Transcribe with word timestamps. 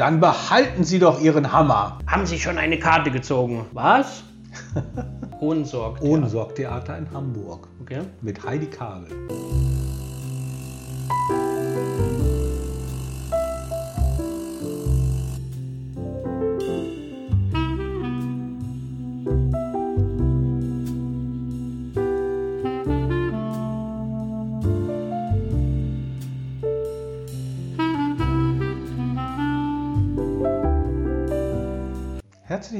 Dann 0.00 0.18
behalten 0.18 0.82
Sie 0.82 0.98
doch 0.98 1.20
Ihren 1.20 1.52
Hammer. 1.52 1.98
Haben 2.06 2.24
Sie 2.24 2.38
schon 2.38 2.56
eine 2.56 2.78
Karte 2.78 3.10
gezogen? 3.10 3.66
Was? 3.72 4.22
Ohnsorg. 5.40 6.00
Ohnsorg-Theater 6.00 6.96
in 6.96 7.10
Hamburg 7.12 7.68
Okay. 7.82 8.00
mit 8.22 8.42
Heidi 8.42 8.64
Kabel. 8.64 9.08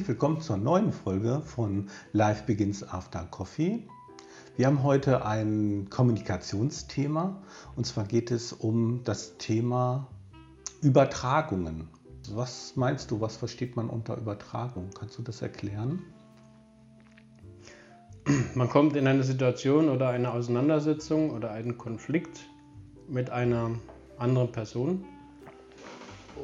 Herzlich 0.00 0.16
willkommen 0.16 0.40
zur 0.40 0.56
neuen 0.56 0.92
Folge 0.92 1.42
von 1.44 1.90
Life 2.14 2.44
Begins 2.46 2.82
After 2.82 3.26
Coffee. 3.30 3.86
Wir 4.56 4.66
haben 4.66 4.82
heute 4.82 5.26
ein 5.26 5.88
Kommunikationsthema 5.90 7.42
und 7.76 7.84
zwar 7.86 8.04
geht 8.04 8.30
es 8.30 8.54
um 8.54 9.04
das 9.04 9.36
Thema 9.36 10.06
Übertragungen. 10.80 11.86
Was 12.30 12.76
meinst 12.76 13.10
du, 13.10 13.20
was 13.20 13.36
versteht 13.36 13.76
man 13.76 13.90
unter 13.90 14.16
Übertragung? 14.16 14.88
Kannst 14.98 15.18
du 15.18 15.22
das 15.22 15.42
erklären? 15.42 16.02
Man 18.54 18.70
kommt 18.70 18.96
in 18.96 19.06
eine 19.06 19.22
Situation 19.22 19.90
oder 19.90 20.08
eine 20.08 20.32
Auseinandersetzung 20.32 21.30
oder 21.30 21.50
einen 21.50 21.76
Konflikt 21.76 22.48
mit 23.06 23.28
einer 23.28 23.72
anderen 24.16 24.50
Person. 24.50 25.04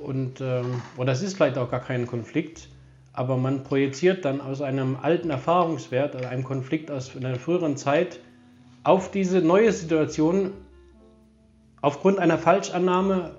Und, 0.04 0.42
ähm, 0.42 0.82
oder 0.98 1.12
es 1.12 1.22
ist 1.22 1.36
vielleicht 1.36 1.56
auch 1.56 1.70
gar 1.70 1.80
kein 1.80 2.06
Konflikt, 2.06 2.68
aber 3.16 3.36
man 3.36 3.64
projiziert 3.64 4.24
dann 4.24 4.40
aus 4.40 4.60
einem 4.62 4.96
alten 5.00 5.30
Erfahrungswert 5.30 6.14
oder 6.14 6.28
einem 6.28 6.44
Konflikt 6.44 6.90
aus 6.90 7.16
einer 7.16 7.34
früheren 7.36 7.76
Zeit 7.76 8.20
auf 8.84 9.10
diese 9.10 9.40
neue 9.40 9.72
Situation 9.72 10.52
aufgrund 11.80 12.18
einer 12.18 12.38
Falschannahme 12.38 13.32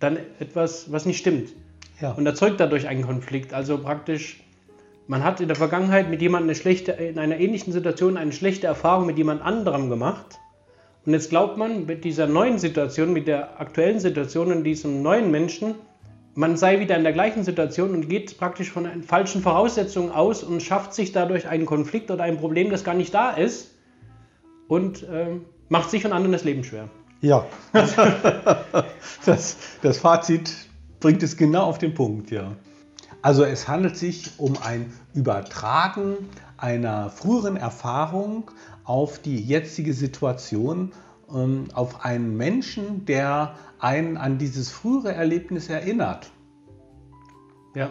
dann 0.00 0.18
etwas, 0.38 0.90
was 0.90 1.04
nicht 1.04 1.18
stimmt. 1.18 1.50
Ja. 2.00 2.12
und 2.12 2.26
erzeugt 2.26 2.60
dadurch 2.60 2.88
einen 2.88 3.02
Konflikt. 3.02 3.54
Also 3.54 3.78
praktisch, 3.78 4.42
man 5.06 5.24
hat 5.24 5.40
in 5.40 5.48
der 5.48 5.56
Vergangenheit 5.56 6.10
mit 6.10 6.20
jemandem 6.20 6.50
eine 6.50 6.54
schlechte, 6.54 6.92
in 6.92 7.18
einer 7.18 7.38
ähnlichen 7.38 7.72
Situation 7.72 8.16
eine 8.18 8.32
schlechte 8.32 8.66
Erfahrung 8.66 9.06
mit 9.06 9.16
jemand 9.16 9.42
anderem 9.42 9.88
gemacht. 9.88 10.38
Und 11.06 11.12
jetzt 11.12 11.30
glaubt 11.30 11.56
man 11.56 11.86
mit 11.86 12.04
dieser 12.04 12.26
neuen 12.26 12.58
Situation, 12.58 13.12
mit 13.12 13.28
der 13.28 13.60
aktuellen 13.60 14.00
Situation 14.00 14.52
und 14.52 14.64
diesem 14.64 15.02
neuen 15.02 15.30
Menschen, 15.30 15.76
man 16.36 16.58
sei 16.58 16.80
wieder 16.80 16.96
in 16.96 17.02
der 17.02 17.14
gleichen 17.14 17.42
Situation 17.44 17.92
und 17.92 18.08
geht 18.08 18.38
praktisch 18.38 18.70
von 18.70 19.02
falschen 19.02 19.42
Voraussetzungen 19.42 20.10
aus 20.10 20.44
und 20.44 20.62
schafft 20.62 20.92
sich 20.92 21.10
dadurch 21.12 21.48
einen 21.48 21.64
Konflikt 21.64 22.10
oder 22.10 22.24
ein 22.24 22.36
Problem, 22.36 22.70
das 22.70 22.84
gar 22.84 22.94
nicht 22.94 23.12
da 23.12 23.30
ist 23.30 23.72
und 24.68 25.04
ähm, 25.10 25.46
macht 25.70 25.90
sich 25.90 26.04
und 26.04 26.12
anderen 26.12 26.32
das 26.32 26.44
Leben 26.44 26.62
schwer. 26.62 26.88
Ja. 27.22 27.46
das, 29.24 29.56
das 29.80 29.98
Fazit 29.98 30.52
bringt 31.00 31.22
es 31.22 31.38
genau 31.38 31.64
auf 31.64 31.78
den 31.78 31.94
Punkt, 31.94 32.30
ja. 32.30 32.52
Also 33.22 33.42
es 33.42 33.66
handelt 33.66 33.96
sich 33.96 34.30
um 34.36 34.58
ein 34.62 34.92
Übertragen 35.14 36.16
einer 36.58 37.08
früheren 37.08 37.56
Erfahrung 37.56 38.50
auf 38.84 39.18
die 39.20 39.40
jetzige 39.42 39.94
Situation, 39.94 40.92
ähm, 41.34 41.68
auf 41.72 42.04
einen 42.04 42.36
Menschen, 42.36 43.06
der 43.06 43.54
einen 43.78 44.16
an 44.16 44.38
dieses 44.38 44.70
frühere 44.70 45.12
Erlebnis 45.14 45.68
erinnert. 45.68 46.30
Ja, 47.74 47.90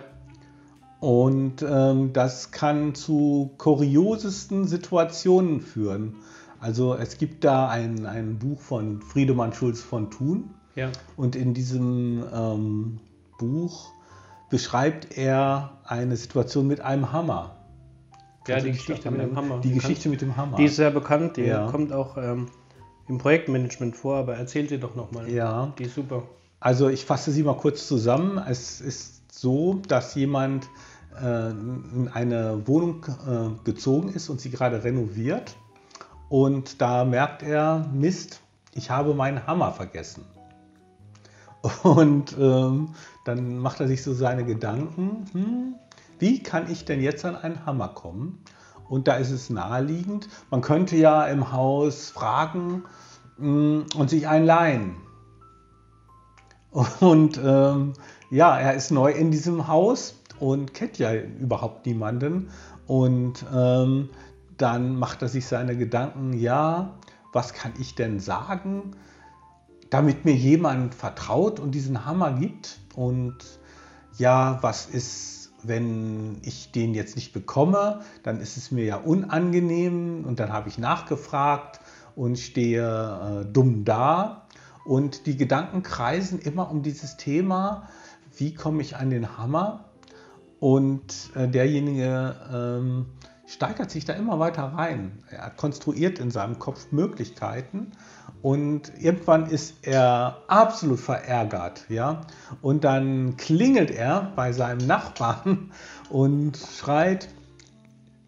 Und 1.00 1.64
ähm, 1.68 2.12
das 2.14 2.52
kann 2.52 2.96
zu 2.96 3.52
kuriosesten 3.58 4.66
Situationen 4.68 5.62
führen. 5.62 6.16
Also 6.60 6.96
es 6.96 7.18
gibt 7.20 7.44
da 7.44 7.70
ein, 7.70 8.06
ein 8.08 8.40
Buch 8.40 8.60
von 8.60 9.02
Friedemann 9.02 9.54
Schulz 9.54 9.82
von 9.82 10.10
Thun 10.10 10.50
ja, 10.76 10.90
und 11.16 11.36
in 11.36 11.54
diesem 11.54 12.24
ähm, 12.34 13.00
Buch 13.38 13.92
beschreibt 14.50 15.16
er 15.18 15.78
eine 15.84 16.16
Situation 16.18 16.66
mit 16.68 16.82
einem 16.82 17.12
Hammer. 17.12 17.56
ja 18.48 18.60
die 18.60 18.72
Geschichte 18.72 19.12
mit 19.12 19.22
dem? 19.22 19.36
Hammer. 19.36 19.60
Die. 19.60 19.74
Geschichte 19.74 20.10
mit 20.10 20.22
dem 20.22 20.36
Hammer. 20.36 20.58
Die 20.58 20.66
ist 20.66 20.78
sehr 20.78 20.92
bekannt, 20.92 21.38
die 21.38 21.44
Ja. 21.44 21.70
kommt 21.70 21.94
auch 21.94 22.18
ähm, 22.18 22.48
im 23.08 23.18
Projektmanagement 23.18 23.96
vor, 23.96 24.18
aber 24.18 24.36
erzähl 24.36 24.68
sie 24.68 24.80
doch 24.80 24.96
nochmal. 24.96 25.30
ja. 25.30 25.74
Die 25.78 25.84
ist 25.84 25.96
super. 25.96 26.24
Also 26.60 26.90
ich 26.90 27.06
fasse 27.06 27.32
sie 27.32 27.44
mal 27.44 27.58
kurz 27.58 27.88
zusammen. 27.88 28.38
Es 28.38 28.82
ist 28.82 29.22
so, 29.32 29.82
dass 29.88 30.16
jemand 30.16 30.68
äh, 31.22 31.50
in 31.52 32.10
eine 32.12 32.66
Wohnung 32.68 33.06
äh, 33.28 33.64
gezogen 33.64 34.10
ist 34.10 34.30
und 34.30 34.42
sie 34.42 34.50
gerade 34.50 34.84
renoviert. 34.84 35.56
Und 36.30 36.82
da 36.82 37.06
merkt 37.06 37.44
er, 37.44 37.88
Mist, 37.94 38.42
ich 38.74 38.90
habe 38.90 39.14
meinen 39.14 39.46
Hammer 39.46 39.72
vergessen. 39.72 40.26
Und 41.84 42.36
ähm, 42.40 42.90
dann 43.26 43.58
macht 43.58 43.80
er 43.80 43.88
sich 43.88 44.04
so 44.04 44.14
seine 44.14 44.46
Gedanken, 44.46 45.26
hm, 45.32 45.76
wie 46.20 46.42
kann 46.42 46.72
ich 46.72 46.86
denn 46.86 47.02
jetzt 47.02 47.26
an 47.26 47.36
einen 47.36 47.66
Hammer 47.66 47.90
kommen? 47.90 48.44
Und 48.90 49.08
da 49.08 49.16
ist 49.16 49.32
es 49.32 49.50
naheliegend, 49.50 50.30
man 50.52 50.62
könnte 50.62 50.96
ja 50.96 51.26
im 51.26 51.52
Haus 51.52 52.10
fragen 52.12 52.84
hm, 53.38 53.86
und 53.96 54.10
sich 54.10 54.28
einen 54.28 54.46
leihen. 54.46 54.96
Und 57.00 57.40
ähm, 57.42 57.94
ja, 58.30 58.58
er 58.58 58.74
ist 58.74 58.92
neu 58.92 59.12
in 59.12 59.32
diesem 59.32 59.70
Haus 59.70 60.16
und 60.40 60.74
kennt 60.74 60.98
ja 60.98 61.14
überhaupt 61.14 61.86
niemanden. 61.86 62.50
Und 62.88 63.46
ähm, 63.54 64.10
dann 64.58 64.98
macht 64.98 65.22
er 65.22 65.30
sich 65.30 65.46
seine 65.48 65.78
Gedanken, 65.78 66.34
ja, 66.34 66.94
was 67.34 67.54
kann 67.54 67.74
ich 67.80 67.96
denn 67.96 68.20
sagen, 68.20 68.92
damit 69.90 70.26
mir 70.26 70.36
jemand 70.36 70.96
vertraut 70.96 71.60
und 71.60 71.72
diesen 71.72 72.06
Hammer 72.06 72.34
gibt? 72.34 72.80
Und 72.96 73.38
ja, 74.18 74.60
was 74.62 74.86
ist, 74.86 75.45
wenn 75.68 76.38
ich 76.44 76.72
den 76.72 76.94
jetzt 76.94 77.16
nicht 77.16 77.34
bekomme? 77.34 78.02
Dann 78.24 78.40
ist 78.40 78.58
es 78.58 78.72
mir 78.72 78.86
ja 78.86 78.98
unangenehm 78.98 80.26
und 80.26 80.40
dann 80.40 80.52
habe 80.52 80.70
ich 80.70 80.78
nachgefragt 80.78 81.80
und 82.16 82.38
stehe 82.40 83.42
äh, 83.42 83.46
dumm 83.52 83.86
da. 83.86 84.48
Und 84.86 85.26
die 85.26 85.36
Gedanken 85.36 85.84
kreisen 85.84 86.40
immer 86.40 86.70
um 86.70 86.84
dieses 86.84 87.18
Thema, 87.18 87.90
wie 88.38 88.54
komme 88.54 88.82
ich 88.82 88.96
an 88.96 89.10
den 89.10 89.38
Hammer? 89.38 89.86
Und 90.60 91.32
äh, 91.36 91.48
derjenige 91.48 92.36
ähm, 92.54 93.06
steigert 93.48 93.92
sich 93.92 94.06
da 94.06 94.14
immer 94.14 94.40
weiter 94.40 94.64
rein. 94.64 95.24
Er 95.30 95.50
konstruiert 95.52 96.20
in 96.20 96.32
seinem 96.32 96.60
Kopf 96.60 96.92
Möglichkeiten 96.92 97.92
und 98.42 98.92
irgendwann 99.00 99.48
ist 99.48 99.76
er 99.82 100.38
absolut 100.48 101.00
verärgert, 101.00 101.86
ja. 101.90 102.22
Und 102.62 102.84
dann 102.84 103.38
klingelt 103.38 103.92
er 103.92 104.32
bei 104.36 104.52
seinem 104.52 104.86
Nachbarn 104.86 105.72
und 106.10 106.58
schreit: 106.58 107.30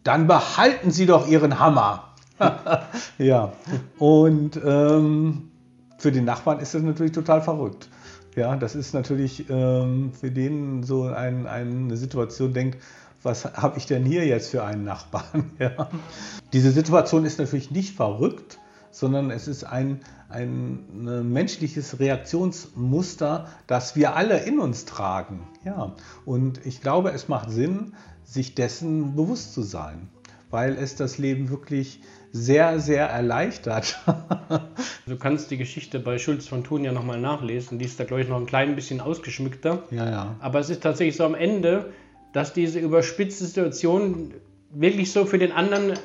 Dann 0.03 0.27
behalten 0.27 0.91
Sie 0.91 1.05
doch 1.05 1.27
Ihren 1.27 1.59
Hammer. 1.59 2.15
ja. 3.17 3.53
Und 3.97 4.59
ähm, 4.63 5.51
für 5.97 6.11
den 6.11 6.25
Nachbarn 6.25 6.59
ist 6.59 6.73
das 6.73 6.83
natürlich 6.83 7.11
total 7.11 7.41
verrückt. 7.41 7.89
Ja, 8.35 8.55
das 8.55 8.75
ist 8.75 8.93
natürlich 8.93 9.49
ähm, 9.49 10.13
für 10.13 10.29
den 10.29 10.83
so 10.83 11.05
ein, 11.05 11.47
eine 11.47 11.97
Situation, 11.97 12.53
denkt, 12.53 12.77
was 13.23 13.45
habe 13.45 13.77
ich 13.77 13.85
denn 13.85 14.05
hier 14.05 14.25
jetzt 14.25 14.49
für 14.49 14.63
einen 14.63 14.83
Nachbarn? 14.83 15.51
Ja. 15.59 15.89
Diese 16.53 16.71
Situation 16.71 17.25
ist 17.25 17.39
natürlich 17.39 17.71
nicht 17.71 17.95
verrückt, 17.95 18.59
sondern 18.91 19.31
es 19.31 19.47
ist 19.47 19.63
ein, 19.63 20.01
ein, 20.29 20.85
ein 20.93 21.31
menschliches 21.31 21.99
Reaktionsmuster, 21.99 23.47
das 23.67 23.95
wir 23.95 24.15
alle 24.15 24.43
in 24.43 24.59
uns 24.59 24.85
tragen. 24.85 25.47
Ja. 25.65 25.95
Und 26.25 26.65
ich 26.65 26.81
glaube, 26.81 27.11
es 27.11 27.27
macht 27.27 27.51
Sinn, 27.51 27.93
sich 28.23 28.55
dessen 28.55 29.15
bewusst 29.15 29.53
zu 29.53 29.61
sein, 29.61 30.09
weil 30.49 30.75
es 30.77 30.95
das 30.95 31.17
Leben 31.17 31.49
wirklich 31.49 32.01
sehr, 32.31 32.79
sehr 32.79 33.07
erleichtert. 33.07 33.99
Du 35.07 35.15
kannst 35.15 35.51
die 35.51 35.57
Geschichte 35.57 35.99
bei 35.99 36.17
Schulz 36.17 36.49
von 36.49 36.65
Thun 36.65 36.83
ja 36.83 36.91
nochmal 36.91 37.21
nachlesen. 37.21 37.79
Die 37.79 37.85
ist 37.85 37.97
da, 37.97 38.03
glaube 38.03 38.23
ich, 38.23 38.27
noch 38.27 38.35
ein 38.35 38.45
klein 38.45 38.75
bisschen 38.75 38.99
ausgeschmückter. 38.99 39.83
ja, 39.89 40.09
ja. 40.09 40.35
Aber 40.41 40.59
es 40.59 40.69
ist 40.69 40.83
tatsächlich 40.83 41.15
so 41.15 41.23
am 41.23 41.33
Ende, 41.33 41.93
dass 42.37 42.53
diese 42.53 42.77
überspitzte 42.77 43.45
Situation 43.45 44.31
wirklich 44.69 45.11
so 45.11 45.25
für 45.25 45.39
den 45.39 45.51
anderen, 45.51 45.97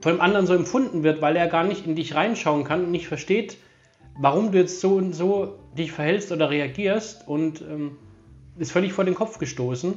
von 0.00 0.12
dem 0.12 0.20
anderen 0.22 0.46
so 0.46 0.54
empfunden 0.54 1.02
wird, 1.02 1.20
weil 1.20 1.36
er 1.36 1.46
gar 1.46 1.62
nicht 1.62 1.86
in 1.86 1.94
dich 1.94 2.14
reinschauen 2.14 2.64
kann 2.64 2.84
und 2.84 2.90
nicht 2.90 3.06
versteht, 3.06 3.58
warum 4.18 4.50
du 4.50 4.56
jetzt 4.56 4.80
so 4.80 4.94
und 4.94 5.12
so 5.12 5.58
dich 5.76 5.92
verhältst 5.92 6.32
oder 6.32 6.48
reagierst 6.48 7.28
und 7.28 7.60
ähm, 7.60 7.98
ist 8.56 8.72
völlig 8.72 8.94
vor 8.94 9.04
den 9.04 9.14
Kopf 9.14 9.38
gestoßen. 9.38 9.92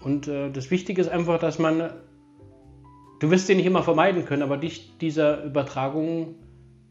Und 0.00 0.28
äh, 0.28 0.50
das 0.50 0.70
Wichtige 0.70 1.02
ist 1.02 1.08
einfach, 1.08 1.38
dass 1.38 1.58
man, 1.58 1.90
du 3.20 3.30
wirst 3.30 3.48
sie 3.48 3.54
nicht 3.54 3.66
immer 3.66 3.82
vermeiden 3.82 4.24
können, 4.24 4.40
aber 4.40 4.56
dich 4.56 4.96
dieser 5.02 5.44
Übertragung, 5.44 6.36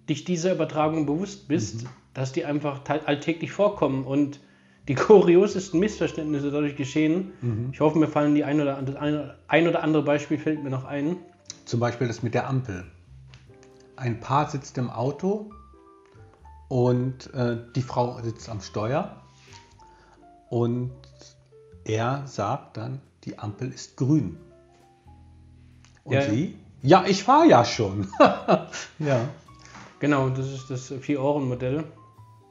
dich 0.07 0.23
dieser 0.23 0.53
Übertragung 0.53 1.07
bewusst 1.07 1.47
bist, 1.47 1.85
dass 2.13 2.31
die 2.31 2.45
einfach 2.45 2.81
alltäglich 3.07 3.51
vorkommen 3.51 4.03
und 4.05 4.39
die 4.87 4.95
kuriosesten 4.95 5.79
Missverständnisse 5.79 6.51
dadurch 6.51 6.75
geschehen. 6.75 7.33
Mhm. 7.41 7.69
Ich 7.73 7.79
hoffe, 7.79 7.97
mir 7.97 8.07
fallen 8.07 8.35
die 8.35 8.43
ein 8.43 8.59
oder, 8.59 8.77
andere, 8.77 9.37
ein 9.47 9.67
oder 9.67 9.83
andere 9.83 10.03
Beispiel 10.03 10.37
fällt 10.37 10.63
mir 10.63 10.69
noch 10.69 10.85
ein. 10.85 11.17
Zum 11.65 11.79
Beispiel 11.79 12.07
das 12.07 12.23
mit 12.23 12.33
der 12.33 12.47
Ampel. 12.47 12.85
Ein 13.95 14.19
Paar 14.19 14.49
sitzt 14.49 14.77
im 14.77 14.89
Auto 14.89 15.51
und 16.69 17.33
äh, 17.33 17.57
die 17.75 17.81
Frau 17.81 18.19
sitzt 18.21 18.49
am 18.49 18.61
Steuer 18.61 19.21
und 20.49 20.91
er 21.85 22.23
sagt 22.25 22.77
dann, 22.77 22.99
die 23.23 23.37
Ampel 23.37 23.71
ist 23.71 23.97
grün. 23.97 24.37
Und 26.03 26.13
ja. 26.13 26.21
sie? 26.23 26.55
Ja, 26.81 27.05
ich 27.05 27.23
fahre 27.23 27.47
ja 27.47 27.63
schon. 27.63 28.07
ja. 28.99 29.29
Genau, 29.99 30.29
das 30.29 30.47
ist 30.47 30.69
das 30.69 30.93
Vier-Ohren-Modell. 30.99 31.83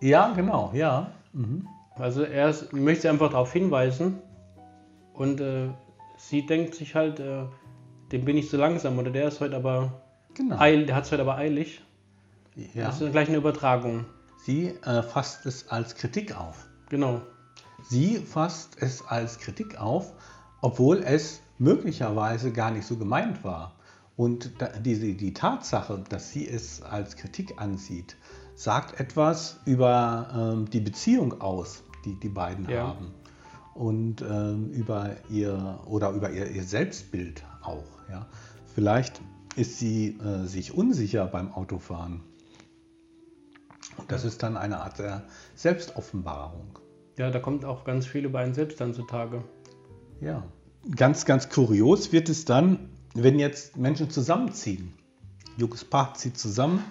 Ja, 0.01 0.33
genau, 0.33 0.71
ja. 0.73 1.11
Mhm. 1.33 1.67
Also 2.01 2.23
er 2.23 2.55
möchte 2.73 3.11
einfach 3.11 3.31
darauf 3.31 3.53
hinweisen 3.53 4.19
und 5.13 5.41
äh, 5.41 5.69
sie 6.17 6.47
denkt 6.47 6.75
sich 6.75 6.95
halt, 6.95 7.21
äh, 7.21 7.45
dem 8.11 8.25
bin 8.25 8.37
ich 8.37 8.49
zu 8.49 8.57
langsam 8.57 8.99
oder 8.99 9.11
der 9.11 9.29
ist 9.29 9.41
heute 9.41 9.57
aber 9.57 10.03
genau. 10.35 10.59
eil, 10.59 10.87
der 10.87 10.97
hat 10.97 11.05
es 11.05 11.13
heute 11.13 11.23
aber 11.23 11.37
eilig. 11.37 11.83
Ja. 12.75 12.87
Das 12.87 13.01
ist 13.01 13.13
gleich 13.13 13.29
eine 13.29 13.37
Übertragung. 13.37 14.07
Sie 14.45 14.69
äh, 14.69 15.03
fasst 15.03 15.47
es 15.47 15.69
als 15.69 15.95
Kritik 15.95 16.37
auf. 16.37 16.67
Genau. 16.89 17.21
Sie 17.83 18.17
fasst 18.17 18.77
es 18.81 19.07
als 19.07 19.39
Kritik 19.39 19.79
auf, 19.81 20.13
obwohl 20.61 21.03
es 21.03 21.41
möglicherweise 21.59 22.53
gar 22.53 22.71
nicht 22.71 22.87
so 22.87 22.97
gemeint 22.97 23.45
war. 23.45 23.75
Und 24.17 24.51
die, 24.85 25.17
die 25.17 25.33
Tatsache, 25.33 26.03
dass 26.09 26.31
sie 26.31 26.47
es 26.49 26.83
als 26.83 27.17
Kritik 27.17 27.55
ansieht, 27.57 28.17
sagt 28.55 29.01
etwas 29.01 29.61
über 29.65 30.29
ähm, 30.35 30.69
die 30.69 30.81
Beziehung 30.81 31.41
aus, 31.41 31.83
die 32.05 32.19
die 32.19 32.29
beiden 32.29 32.69
ja. 32.69 32.89
haben. 32.89 33.13
Und 33.75 34.23
ähm, 34.23 34.71
über 34.71 35.17
ihr 35.31 35.81
oder 35.87 36.11
über 36.11 36.31
ihr, 36.31 36.51
ihr 36.51 36.65
Selbstbild 36.65 37.45
auch. 37.63 37.85
Ja. 38.11 38.27
Vielleicht 38.75 39.21
ist 39.57 39.79
sie 39.79 40.19
äh, 40.19 40.47
sich 40.47 40.75
unsicher 40.75 41.27
beim 41.27 41.53
Autofahren. 41.53 42.23
Und 43.97 44.11
das 44.11 44.25
ist 44.25 44.43
dann 44.43 44.57
eine 44.57 44.81
Art 44.81 44.99
der 44.99 45.25
Selbstoffenbarung. 45.55 46.79
Ja, 47.19 47.31
da 47.31 47.39
kommt 47.39 47.65
auch 47.65 47.85
ganz 47.85 48.07
viel 48.07 48.25
über 48.25 48.39
einen 48.39 48.55
selbst 48.55 48.81
dann 48.81 48.95
zutage. 48.95 49.45
Ja. 50.21 50.45
Ganz, 50.97 51.27
ganz 51.27 51.49
kurios 51.51 52.13
wird 52.13 52.29
es 52.29 52.45
dann, 52.47 52.89
wenn 53.15 53.39
jetzt 53.39 53.77
Menschen 53.77 54.09
zusammenziehen. 54.09 54.95
Junges 55.59 55.85
Paar 55.85 56.15
zieht 56.15 56.39
zusammen, 56.39 56.83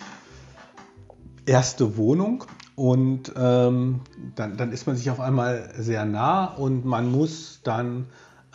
erste 1.46 1.98
Wohnung 1.98 2.44
und 2.80 3.34
ähm, 3.36 4.00
dann, 4.36 4.56
dann 4.56 4.72
ist 4.72 4.88
man 4.88 4.96
sich 4.96 5.10
auf 5.10 5.20
einmal 5.20 5.70
sehr 5.78 6.06
nah 6.06 6.46
und 6.46 6.86
man 6.86 7.12
muss 7.12 7.60
dann 7.66 8.06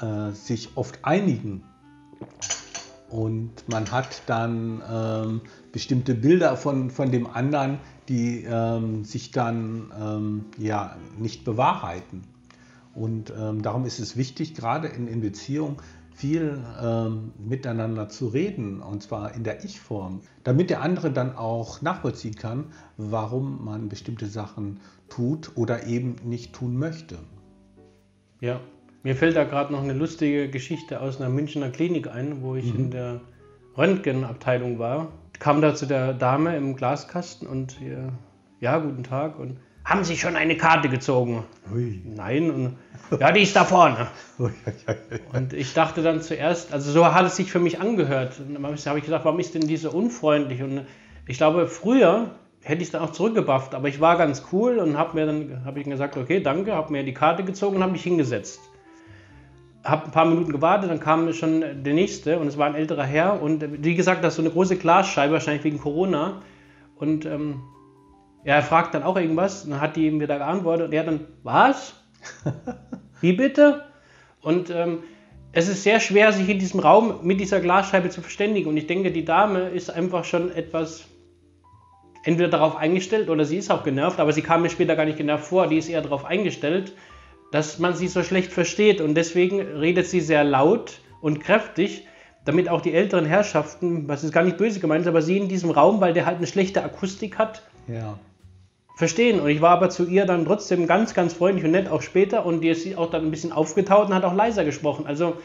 äh, 0.01 0.31
sich 0.31 0.71
oft 0.77 0.99
einigen. 1.03 1.63
Und 3.11 3.69
man 3.69 3.93
hat 3.93 4.23
dann 4.27 4.83
ähm, 4.91 5.41
bestimmte 5.73 6.15
Bilder 6.15 6.57
von, 6.57 6.89
von 6.89 7.11
dem 7.11 7.27
anderen, 7.27 7.79
die 8.09 8.45
ähm, 8.49 9.05
sich 9.05 9.31
dann 9.31 9.93
ähm, 10.01 10.45
ja, 10.57 10.97
nicht 11.19 11.45
bewahrheiten. 11.45 12.23
Und 12.95 13.33
ähm, 13.39 13.63
darum 13.63 13.85
ist 13.85 13.99
es 13.99 14.17
wichtig, 14.17 14.55
gerade 14.55 14.89
in, 14.89 15.09
in 15.09 15.21
Beziehungen 15.21 15.77
viel 16.15 16.63
ähm, 16.81 17.33
miteinander 17.39 18.09
zu 18.09 18.29
reden, 18.29 18.81
und 18.81 19.03
zwar 19.03 19.35
in 19.35 19.43
der 19.43 19.65
Ich-Form, 19.65 20.21
damit 20.45 20.71
der 20.71 20.81
andere 20.81 21.11
dann 21.11 21.37
auch 21.37 21.83
nachvollziehen 21.83 22.37
kann, 22.37 22.67
warum 22.97 23.65
man 23.65 23.89
bestimmte 23.89 24.27
Sachen 24.27 24.81
tut 25.09 25.53
oder 25.57 25.87
eben 25.87 26.17
nicht 26.25 26.53
tun 26.53 26.77
möchte. 26.77 27.19
Ja, 28.41 28.61
mir 29.03 29.17
fällt 29.17 29.37
da 29.37 29.45
gerade 29.45 29.73
noch 29.73 29.83
eine 29.83 29.93
lustige 29.93 30.49
Geschichte 30.49 31.01
aus 31.01 31.21
einer 31.21 31.31
Münchner 31.31 31.71
Klinik 31.71 32.09
ein, 32.09 32.43
wo 32.43 32.55
ich 32.55 32.73
mhm. 32.73 32.81
in 32.81 32.91
der 32.91 33.21
Röntgenabteilung 33.77 34.79
war. 34.79 35.09
Kam 35.41 35.61
da 35.61 35.75
zu 35.75 35.87
der 35.87 36.15
Dame 36.15 36.57
im 36.57 36.77
Glaskasten 36.77 37.49
und 37.49 37.81
ihr, 37.81 38.13
ja, 38.61 38.79
guten 38.79 39.03
Tag. 39.03 39.39
Und 39.39 39.59
haben 39.85 40.05
Sie 40.05 40.17
schon 40.17 40.37
eine 40.37 40.57
Karte 40.57 40.89
gezogen? 40.89 41.45
Ui. 41.73 42.03
Nein. 42.05 42.51
Und, 42.51 42.77
ja, 43.21 43.33
die 43.33 43.43
ist 43.43 43.55
da 43.55 43.65
vorne. 43.65 44.09
und 45.33 45.53
ich 45.53 45.75
dachte 45.75 46.03
dann 46.03 46.23
zuerst, 46.23 46.73
also 46.73 46.91
so 46.91 47.15
hat 47.15 47.27
es 47.27 47.37
sich 47.37 47.53
für 47.53 47.61
mich 47.61 47.81
angehört. 47.81 48.41
Und 48.41 48.55
dann 48.55 48.65
habe 48.65 48.99
ich 48.99 49.05
gesagt, 49.05 49.25
warum 49.25 49.39
ist 49.41 49.55
denn 49.55 49.67
die 49.67 49.77
so 49.77 49.91
unfreundlich? 49.91 50.63
Und 50.63 50.87
ich 51.27 51.37
glaube, 51.37 51.67
früher 51.67 52.31
hätte 52.63 52.81
ich 52.81 52.89
es 52.89 52.93
dann 52.93 53.03
auch 53.03 53.13
zurückgebufft, 53.13 53.75
aber 53.75 53.89
ich 53.89 54.01
war 54.01 54.17
ganz 54.17 54.45
cool 54.51 54.79
und 54.79 54.97
habe 54.97 55.15
mir 55.15 55.27
dann 55.27 55.65
habe 55.67 55.79
ich 55.79 55.87
gesagt, 55.87 56.17
okay, 56.17 56.41
danke, 56.41 56.75
habe 56.75 56.91
mir 56.93 57.05
die 57.05 57.13
Karte 57.13 57.45
gezogen 57.45 57.77
und 57.77 57.83
habe 57.83 57.93
mich 57.93 58.03
hingesetzt. 58.03 58.59
Habe 59.85 60.07
ein 60.07 60.11
paar 60.13 60.25
Minuten 60.25 60.51
gewartet, 60.51 60.91
dann 60.91 60.99
kam 60.99 61.31
schon 61.35 61.61
der 61.61 61.93
nächste 61.93 62.39
und 62.39 62.47
es 62.47 62.57
war 62.57 62.67
ein 62.67 62.75
älterer 62.75 63.05
Herr 63.05 63.43
und 63.43 63.85
wie 63.85 63.95
gesagt, 63.95 64.25
das 64.25 64.33
ist 64.33 64.37
so 64.37 64.43
eine 64.43 64.51
große 64.51 64.77
Glasscheibe, 64.77 65.35
wahrscheinlich 65.35 65.63
wegen 65.63 65.79
Corona. 65.79 66.41
Und 66.97 67.27
ähm, 67.27 67.61
er 68.45 68.63
fragt 68.63 68.95
dann 68.95 69.03
auch 69.03 69.17
irgendwas, 69.17 69.67
dann 69.67 69.81
hat 69.81 69.97
die 69.97 70.07
ihm 70.07 70.21
wieder 70.21 70.39
geantwortet 70.39 70.87
und 70.87 70.93
er 70.93 71.05
dann, 71.05 71.21
was? 71.43 71.95
Wie 73.21 73.33
bitte? 73.33 73.85
Und 74.43 74.69
ähm, 74.69 75.03
es 75.53 75.69
ist 75.69 75.83
sehr 75.83 75.99
schwer, 75.99 76.33
sich 76.33 76.49
in 76.49 76.59
diesem 76.59 76.81
Raum 76.81 77.21
mit 77.23 77.41
dieser 77.41 77.61
Glasscheibe 77.61 78.11
zu 78.11 78.21
verständigen. 78.21 78.69
Und 78.69 78.77
ich 78.77 78.87
denke, 78.87 79.11
die 79.11 79.25
Dame 79.25 79.71
ist 79.71 79.89
einfach 79.91 80.25
schon 80.25 80.53
etwas 80.53 81.07
entweder 82.25 82.49
darauf 82.49 82.77
eingestellt 82.77 83.29
oder 83.29 83.45
sie 83.45 83.59
ist 83.59 83.71
auch 83.71 83.85
genervt, 83.85 84.19
aber 84.19 84.33
sie 84.33 84.43
kam 84.43 84.63
mir 84.63 84.71
später 84.71 84.97
gar 84.97 85.05
nicht 85.05 85.19
genervt 85.19 85.47
vor. 85.47 85.67
Die 85.67 85.79
ist 85.79 85.89
eher 85.89 86.03
darauf 86.03 86.25
eingestellt, 86.27 86.93
dass 87.51 87.79
man 87.79 87.95
sie 87.95 88.09
so 88.09 88.23
schlecht 88.23 88.53
versteht. 88.53 89.01
Und 89.01 89.15
deswegen 89.15 89.61
redet 89.61 90.07
sie 90.07 90.21
sehr 90.21 90.45
laut 90.45 90.99
und 91.23 91.41
kräftig, 91.41 92.07
damit 92.45 92.69
auch 92.69 92.83
die 92.83 92.93
älteren 92.93 93.25
Herrschaften, 93.25 94.07
was 94.07 94.23
ist 94.23 94.33
gar 94.33 94.45
nicht 94.45 94.59
böse 94.59 94.81
gemeint 94.81 95.07
aber 95.07 95.23
sie 95.23 95.39
in 95.39 95.49
diesem 95.49 95.71
Raum, 95.71 96.03
weil 96.03 96.13
der 96.13 96.27
halt 96.27 96.37
eine 96.39 96.47
schlechte 96.47 96.85
Akustik 96.85 97.39
hat, 97.39 97.63
ja 97.89 98.19
verstehen. 98.95 99.41
Und 99.41 99.49
ich 99.49 99.61
war 99.61 99.71
aber 99.71 99.91
zu 99.91 100.07
ihr 100.07 100.25
dann 100.25 100.45
trotzdem 100.45 100.87
ganz, 100.87 101.15
ganz 101.15 101.35
freundlich 101.35 101.65
und 101.65 101.73
nett, 101.73 101.89
auch 101.89 102.03
später. 102.03 102.47
Und 102.47 102.61
die 102.61 102.69
ist 102.69 102.97
auch 102.97 103.11
dann 103.11 103.25
ein 103.25 103.31
bisschen 103.31 103.53
aufgetaut 103.53 104.09
und 104.09 104.15
hat 104.15 104.25
auch 104.25 104.35
leiser 104.35 104.65
gesprochen. 104.65 105.07
Also 105.07 105.37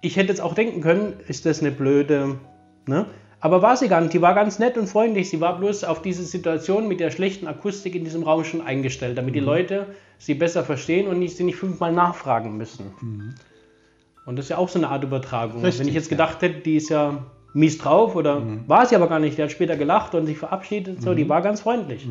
ich 0.00 0.16
hätte 0.16 0.28
jetzt 0.28 0.40
auch 0.40 0.54
denken 0.54 0.80
können, 0.80 1.14
ist 1.28 1.46
das 1.46 1.60
eine 1.60 1.70
blöde, 1.70 2.38
ne? 2.86 3.06
Aber 3.42 3.62
war 3.62 3.74
sie 3.74 3.88
gar 3.88 4.02
nicht. 4.02 4.12
Die 4.12 4.20
war 4.20 4.34
ganz 4.34 4.58
nett 4.58 4.76
und 4.76 4.86
freundlich. 4.86 5.30
Sie 5.30 5.40
war 5.40 5.58
bloß 5.58 5.84
auf 5.84 6.02
diese 6.02 6.24
Situation 6.24 6.88
mit 6.88 7.00
der 7.00 7.10
schlechten 7.10 7.46
Akustik 7.46 7.94
in 7.94 8.04
diesem 8.04 8.22
Raum 8.22 8.44
schon 8.44 8.60
eingestellt, 8.60 9.16
damit 9.16 9.30
mhm. 9.30 9.38
die 9.38 9.44
Leute 9.44 9.86
sie 10.18 10.34
besser 10.34 10.62
verstehen 10.62 11.08
und 11.08 11.18
nicht, 11.18 11.36
sie 11.38 11.44
nicht 11.44 11.56
fünfmal 11.56 11.90
nachfragen 11.92 12.58
müssen. 12.58 12.92
Mhm. 13.00 13.34
Und 14.26 14.36
das 14.36 14.44
ist 14.44 14.50
ja 14.50 14.58
auch 14.58 14.68
so 14.68 14.78
eine 14.78 14.90
Art 14.90 15.04
Übertragung. 15.04 15.62
Richtig, 15.62 15.80
Wenn 15.80 15.88
ich 15.88 15.94
jetzt 15.94 16.10
gedacht 16.10 16.42
hätte, 16.42 16.60
die 16.60 16.76
ist 16.76 16.90
ja 16.90 17.24
mies 17.54 17.78
drauf 17.78 18.14
oder 18.14 18.40
mhm. 18.40 18.68
war 18.68 18.84
sie 18.84 18.94
aber 18.94 19.08
gar 19.08 19.18
nicht, 19.18 19.38
die 19.38 19.42
hat 19.42 19.50
später 19.50 19.76
gelacht 19.76 20.14
und 20.14 20.26
sich 20.26 20.36
verabschiedet, 20.36 21.02
so, 21.02 21.14
die 21.14 21.24
mhm. 21.24 21.30
war 21.30 21.40
ganz 21.40 21.62
freundlich. 21.62 22.06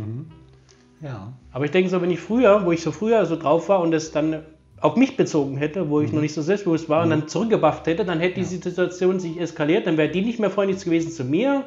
Ja. 1.01 1.33
Aber 1.51 1.65
ich 1.65 1.71
denke 1.71 1.89
so, 1.89 2.01
wenn 2.01 2.11
ich 2.11 2.19
früher, 2.19 2.65
wo 2.65 2.71
ich 2.71 2.81
so 2.81 2.91
früher 2.91 3.25
so 3.25 3.35
drauf 3.35 3.69
war 3.69 3.81
und 3.81 3.93
es 3.93 4.11
dann 4.11 4.43
auf 4.81 4.95
mich 4.95 5.17
bezogen 5.17 5.57
hätte, 5.57 5.89
wo 5.89 6.01
ich 6.01 6.09
mhm. 6.09 6.15
noch 6.15 6.21
nicht 6.21 6.33
so 6.33 6.41
selbstbewusst 6.41 6.89
war 6.89 7.05
mhm. 7.05 7.11
und 7.11 7.19
dann 7.19 7.27
zurückgebufft 7.27 7.87
hätte, 7.87 8.05
dann 8.05 8.19
hätte 8.19 8.39
ja. 8.39 8.47
die 8.47 8.55
Situation 8.55 9.19
sich 9.19 9.39
eskaliert, 9.39 9.87
dann 9.87 9.97
wäre 9.97 10.09
die 10.09 10.21
nicht 10.21 10.39
mehr 10.39 10.49
freundlich 10.49 10.83
gewesen 10.83 11.11
zu 11.11 11.23
mir 11.23 11.65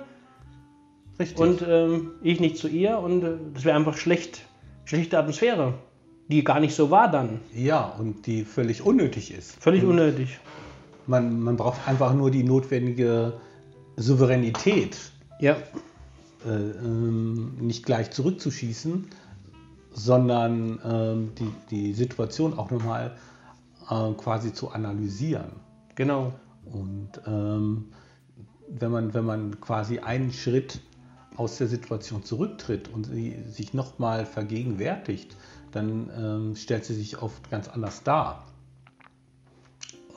Richtig. 1.19 1.39
und 1.39 1.65
ähm, 1.67 2.13
ich 2.23 2.41
nicht 2.41 2.57
zu 2.57 2.69
ihr 2.69 2.99
und 2.99 3.23
äh, 3.23 3.33
das 3.55 3.65
wäre 3.65 3.77
einfach 3.77 3.97
schlecht, 3.97 4.43
schlechte 4.85 5.19
Atmosphäre, 5.19 5.75
die 6.29 6.43
gar 6.45 6.61
nicht 6.61 6.75
so 6.75 6.91
war 6.91 7.11
dann. 7.11 7.41
Ja, 7.55 7.95
und 7.99 8.27
die 8.27 8.45
völlig 8.45 8.85
unnötig 8.85 9.33
ist. 9.33 9.63
Völlig 9.63 9.83
und 9.83 9.91
unnötig. 9.91 10.39
Man, 11.07 11.41
man 11.41 11.57
braucht 11.57 11.87
einfach 11.87 12.15
nur 12.15 12.31
die 12.31 12.45
notwendige 12.45 13.35
Souveränität. 13.97 14.97
Ja. 15.41 15.57
Äh, 16.47 16.49
ähm, 16.49 17.53
nicht 17.61 17.85
gleich 17.85 18.11
zurückzuschießen, 18.11 19.07
sondern 19.93 20.79
ähm, 20.85 21.33
die, 21.39 21.53
die 21.71 21.93
Situation 21.93 22.59
auch 22.59 22.71
nochmal 22.71 23.17
äh, 23.91 24.13
quasi 24.15 24.53
zu 24.53 24.71
analysieren. 24.71 25.53
Genau. 25.95 26.33
Und 26.65 27.21
ähm, 27.27 27.87
wenn, 28.69 28.91
man, 28.91 29.15
wenn 29.15 29.25
man 29.25 29.61
quasi 29.61 29.99
einen 29.99 30.33
Schritt 30.33 30.81
aus 31.37 31.59
der 31.59 31.69
Situation 31.69 32.25
zurücktritt 32.25 32.89
und 32.89 33.05
sie 33.05 33.43
sich 33.49 33.75
nochmal 33.75 34.27
vergegenwärtigt, 34.27 35.37
dann 35.73 36.11
ähm, 36.17 36.57
stellt 36.57 36.85
sie 36.85 36.95
sich 36.95 37.21
oft 37.23 37.51
ganz 37.51 37.69
anders 37.69 38.03
dar. 38.03 38.47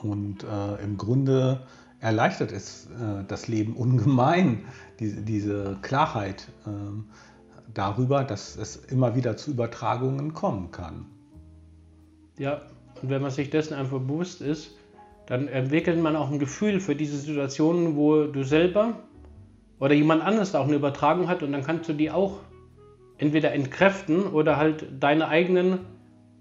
Und 0.02 0.44
äh, 0.44 0.82
im 0.84 0.98
Grunde 0.98 1.66
erleichtert 2.00 2.52
es 2.52 2.86
äh, 2.86 3.24
das 3.26 3.48
Leben 3.48 3.74
ungemein, 3.74 4.64
diese, 5.00 5.22
diese 5.22 5.78
Klarheit. 5.82 6.48
Äh, 6.66 6.70
darüber, 7.74 8.24
dass 8.24 8.56
es 8.56 8.76
immer 8.76 9.14
wieder 9.14 9.36
zu 9.36 9.50
Übertragungen 9.50 10.32
kommen 10.34 10.70
kann. 10.70 11.06
Ja, 12.38 12.62
und 13.02 13.10
wenn 13.10 13.22
man 13.22 13.30
sich 13.30 13.50
dessen 13.50 13.74
einfach 13.74 13.98
bewusst 13.98 14.40
ist, 14.40 14.76
dann 15.26 15.48
entwickelt 15.48 16.00
man 16.00 16.16
auch 16.16 16.30
ein 16.30 16.38
Gefühl 16.38 16.80
für 16.80 16.94
diese 16.94 17.16
Situationen, 17.16 17.96
wo 17.96 18.24
du 18.24 18.44
selber 18.44 18.94
oder 19.78 19.94
jemand 19.94 20.22
anderes 20.22 20.54
auch 20.54 20.66
eine 20.66 20.76
Übertragung 20.76 21.28
hat 21.28 21.42
und 21.42 21.52
dann 21.52 21.64
kannst 21.64 21.88
du 21.88 21.92
die 21.92 22.10
auch 22.10 22.40
entweder 23.18 23.52
entkräften 23.52 24.26
oder 24.26 24.56
halt 24.56 24.86
deine 25.00 25.28
eigenen 25.28 25.80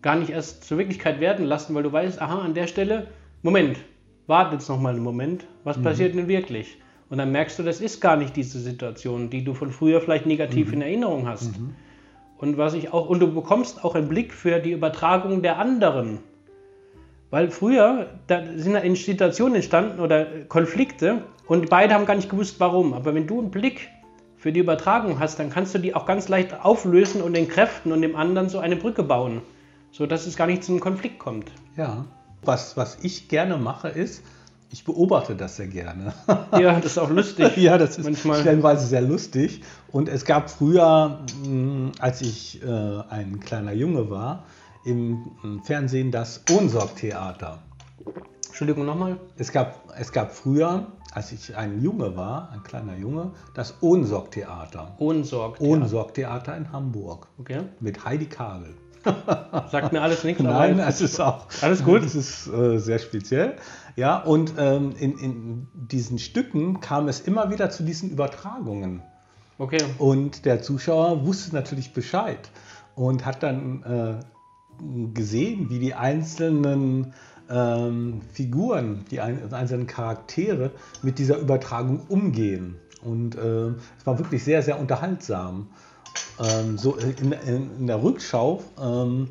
gar 0.01 0.15
nicht 0.15 0.29
erst 0.29 0.65
zur 0.65 0.77
Wirklichkeit 0.77 1.19
werden 1.19 1.45
lassen, 1.45 1.73
weil 1.73 1.83
du 1.83 1.91
weißt, 1.91 2.21
aha, 2.21 2.39
an 2.39 2.53
der 2.53 2.67
Stelle, 2.67 3.07
Moment, 3.41 3.77
warte 4.27 4.55
jetzt 4.55 4.69
nochmal 4.69 4.93
einen 4.93 5.03
Moment, 5.03 5.45
was 5.63 5.77
mhm. 5.77 5.83
passiert 5.83 6.15
denn 6.15 6.27
wirklich? 6.27 6.77
Und 7.09 7.17
dann 7.19 7.31
merkst 7.31 7.59
du, 7.59 7.63
das 7.63 7.81
ist 7.81 8.01
gar 8.01 8.17
nicht 8.17 8.35
diese 8.35 8.59
Situation, 8.59 9.29
die 9.29 9.43
du 9.43 9.53
von 9.53 9.71
früher 9.71 10.01
vielleicht 10.01 10.25
negativ 10.25 10.67
mhm. 10.67 10.73
in 10.73 10.81
Erinnerung 10.81 11.27
hast. 11.27 11.59
Mhm. 11.59 11.75
Und 12.37 12.57
was 12.57 12.73
ich 12.73 12.91
auch, 12.93 13.07
und 13.07 13.19
du 13.19 13.33
bekommst 13.33 13.83
auch 13.83 13.95
einen 13.95 14.09
Blick 14.09 14.33
für 14.33 14.59
die 14.59 14.71
Übertragung 14.71 15.41
der 15.41 15.57
anderen. 15.57 16.19
Weil 17.29 17.49
früher, 17.49 18.11
da 18.27 18.43
sind 18.55 18.73
da 18.73 18.95
Situationen 18.95 19.55
entstanden 19.55 19.99
oder 19.99 20.25
Konflikte 20.47 21.23
und 21.47 21.69
beide 21.69 21.93
haben 21.93 22.05
gar 22.05 22.15
nicht 22.15 22.29
gewusst, 22.29 22.59
warum. 22.59 22.93
Aber 22.93 23.13
wenn 23.13 23.27
du 23.27 23.39
einen 23.39 23.51
Blick 23.51 23.89
für 24.37 24.51
die 24.51 24.59
Übertragung 24.59 25.19
hast, 25.19 25.39
dann 25.39 25.49
kannst 25.49 25.73
du 25.73 25.79
die 25.79 25.95
auch 25.95 26.05
ganz 26.05 26.27
leicht 26.27 26.63
auflösen 26.63 27.21
und 27.21 27.33
den 27.33 27.47
Kräften 27.47 27.91
und 27.91 28.01
dem 28.01 28.15
anderen 28.15 28.49
so 28.49 28.59
eine 28.59 28.75
Brücke 28.75 29.03
bauen, 29.03 29.41
sodass 29.91 30.27
es 30.27 30.35
gar 30.37 30.47
nicht 30.47 30.63
zu 30.63 30.71
einem 30.71 30.81
Konflikt 30.81 31.19
kommt. 31.19 31.51
Ja. 31.77 32.05
Was, 32.43 32.77
was 32.77 32.99
ich 33.01 33.27
gerne 33.27 33.57
mache, 33.57 33.87
ist, 33.89 34.23
ich 34.71 34.83
beobachte 34.83 35.35
das 35.35 35.57
sehr 35.57 35.67
gerne. 35.67 36.13
Ja, 36.59 36.75
das 36.79 36.93
ist 36.93 36.97
auch 36.97 37.09
lustig. 37.09 37.57
ja, 37.57 37.77
das 37.77 37.97
ist 37.97 38.05
manchmal. 38.05 38.39
stellenweise 38.39 38.85
sehr 38.87 39.01
lustig. 39.01 39.61
Und 39.91 40.09
es 40.09 40.25
gab 40.25 40.49
früher, 40.49 41.19
hm, 41.43 41.91
als 41.99 42.21
ich 42.21 42.61
äh, 42.63 42.67
ein 43.09 43.39
kleiner 43.39 43.73
Junge 43.73 44.09
war, 44.09 44.45
im 44.85 45.61
Fernsehen 45.63 46.11
das 46.11 46.43
Ohnsorg-Theater. 46.49 47.59
Entschuldigung 48.47 48.85
nochmal? 48.85 49.19
Es 49.37 49.51
gab, 49.51 49.83
es 49.97 50.11
gab 50.11 50.31
früher, 50.31 50.87
als 51.11 51.31
ich 51.31 51.57
ein 51.57 51.81
Junge 51.81 52.15
war, 52.15 52.51
ein 52.51 52.63
kleiner 52.63 52.95
Junge, 52.95 53.31
das 53.53 53.75
Ohnsorg-Theater. 53.81 54.95
Ohnsorg-Theater. 54.99 55.71
Ohnsorg-Theater 55.71 56.55
in 56.55 56.71
Hamburg. 56.71 57.27
Okay. 57.37 57.63
Mit 57.79 58.05
Heidi 58.05 58.27
Kabel. 58.27 58.75
Sagt 59.71 59.93
mir 59.93 60.01
alles 60.01 60.23
nichts. 60.23 60.41
Nein, 60.41 60.79
es 60.79 61.01
ist 61.01 61.19
auch. 61.19 61.47
Alles 61.61 61.83
gut. 61.83 62.03
Es 62.03 62.15
ist 62.15 62.47
äh, 62.47 62.77
sehr 62.79 62.99
speziell. 62.99 63.55
Ja, 63.95 64.17
und 64.17 64.53
ähm, 64.57 64.93
in, 64.99 65.17
in 65.17 65.67
diesen 65.73 66.19
Stücken 66.19 66.81
kam 66.81 67.07
es 67.07 67.21
immer 67.21 67.49
wieder 67.51 67.69
zu 67.69 67.83
diesen 67.83 68.09
Übertragungen. 68.09 69.01
Okay. 69.57 69.81
Und 69.99 70.45
der 70.45 70.61
Zuschauer 70.61 71.25
wusste 71.25 71.55
natürlich 71.55 71.93
Bescheid 71.93 72.49
und 72.95 73.25
hat 73.25 73.41
dann 73.43 73.83
äh, 73.83 75.13
gesehen, 75.13 75.69
wie 75.69 75.79
die 75.79 75.93
einzelnen 75.93 77.13
ähm, 77.49 78.21
Figuren, 78.33 79.05
die 79.11 79.21
ein, 79.21 79.53
einzelnen 79.53 79.87
Charaktere 79.87 80.71
mit 81.01 81.19
dieser 81.19 81.37
Übertragung 81.37 82.01
umgehen. 82.09 82.75
Und 83.01 83.35
äh, 83.35 83.67
es 83.97 84.05
war 84.05 84.17
wirklich 84.17 84.43
sehr, 84.43 84.61
sehr 84.61 84.79
unterhaltsam. 84.79 85.67
Ähm, 86.39 86.77
so 86.77 86.95
in, 86.95 87.31
in, 87.31 87.87
der 87.87 88.01
Rückschau 88.03 88.61
ähm, 88.81 89.29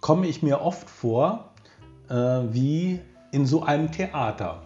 komme 0.00 0.26
ich 0.26 0.42
mir 0.42 0.60
oft 0.60 0.88
vor 0.88 1.52
äh, 2.08 2.14
wie 2.14 3.00
in 3.32 3.46
so 3.46 3.62
einem 3.62 3.90
Theater. 3.90 4.62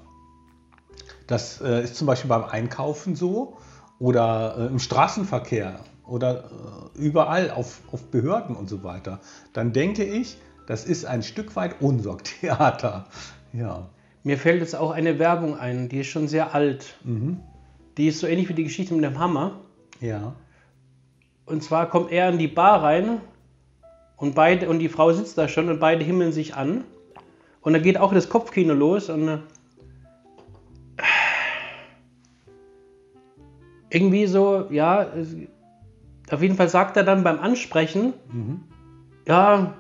Das 1.27 1.61
äh, 1.61 1.85
ist 1.85 1.97
zum 1.97 2.07
Beispiel 2.07 2.29
beim 2.29 2.45
Einkaufen 2.45 3.17
so 3.17 3.57
oder 3.99 4.57
äh, 4.59 4.67
im 4.67 4.79
Straßenverkehr 4.79 5.81
oder 6.07 6.45
äh, 6.45 6.99
überall 6.99 7.51
auf, 7.51 7.81
auf 7.93 8.05
Behörden 8.11 8.57
und 8.57 8.69
so 8.69 8.83
weiter, 8.83 9.21
dann 9.53 9.73
denke 9.73 10.05
ich, 10.05 10.39
das 10.67 10.85
ist 10.85 11.05
ein 11.05 11.23
Stück 11.23 11.57
weit 11.57 11.81
Unsorgtheater. 11.81 13.07
Ja. 13.53 13.89
Mir 14.25 14.37
fällt 14.37 14.61
jetzt 14.61 14.77
auch 14.77 14.91
eine 14.91 15.19
Werbung 15.19 15.57
ein, 15.57 15.89
die 15.89 16.01
ist 16.01 16.09
schon 16.09 16.29
sehr 16.29 16.55
alt. 16.55 16.97
Mhm. 17.05 17.41
Die 17.97 18.09
ist 18.09 18.21
so 18.21 18.27
ähnlich 18.27 18.49
wie 18.49 18.55
die 18.55 18.65
Geschichte 18.65 18.95
mit 18.95 19.05
dem 19.05 19.19
Hammer. 19.19 19.61
Ja. 20.01 20.35
Und 21.49 21.63
zwar 21.63 21.89
kommt 21.89 22.13
er 22.13 22.29
in 22.29 22.39
die 22.39 22.49
Bar 22.49 22.83
rein 22.83 23.23
und, 24.17 24.35
beide, 24.35 24.69
und 24.69 24.81
die 24.81 24.91
Frau 24.91 25.13
sitzt 25.13 25.39
da 25.39 25.49
schon 25.49 25.71
und 25.71 25.81
beide 25.81 26.05
himmeln 26.05 26.33
sich 26.33 26.55
an. 26.55 26.85
Und 27.63 27.73
da 27.73 27.79
geht 27.79 27.99
auch 27.99 28.13
das 28.13 28.29
Kopfkino 28.29 28.75
los 28.75 29.09
und 29.09 29.29
äh, 29.29 29.39
irgendwie 33.91 34.27
so, 34.27 34.67
ja, 34.71 35.07
auf 36.31 36.43
jeden 36.43 36.57
Fall 36.57 36.69
sagt 36.69 36.97
er 36.99 37.05
dann 37.05 37.25
beim 37.25 37.41
Ansprechen, 37.41 38.13
mhm. 38.31 38.61
ja, 39.27 39.75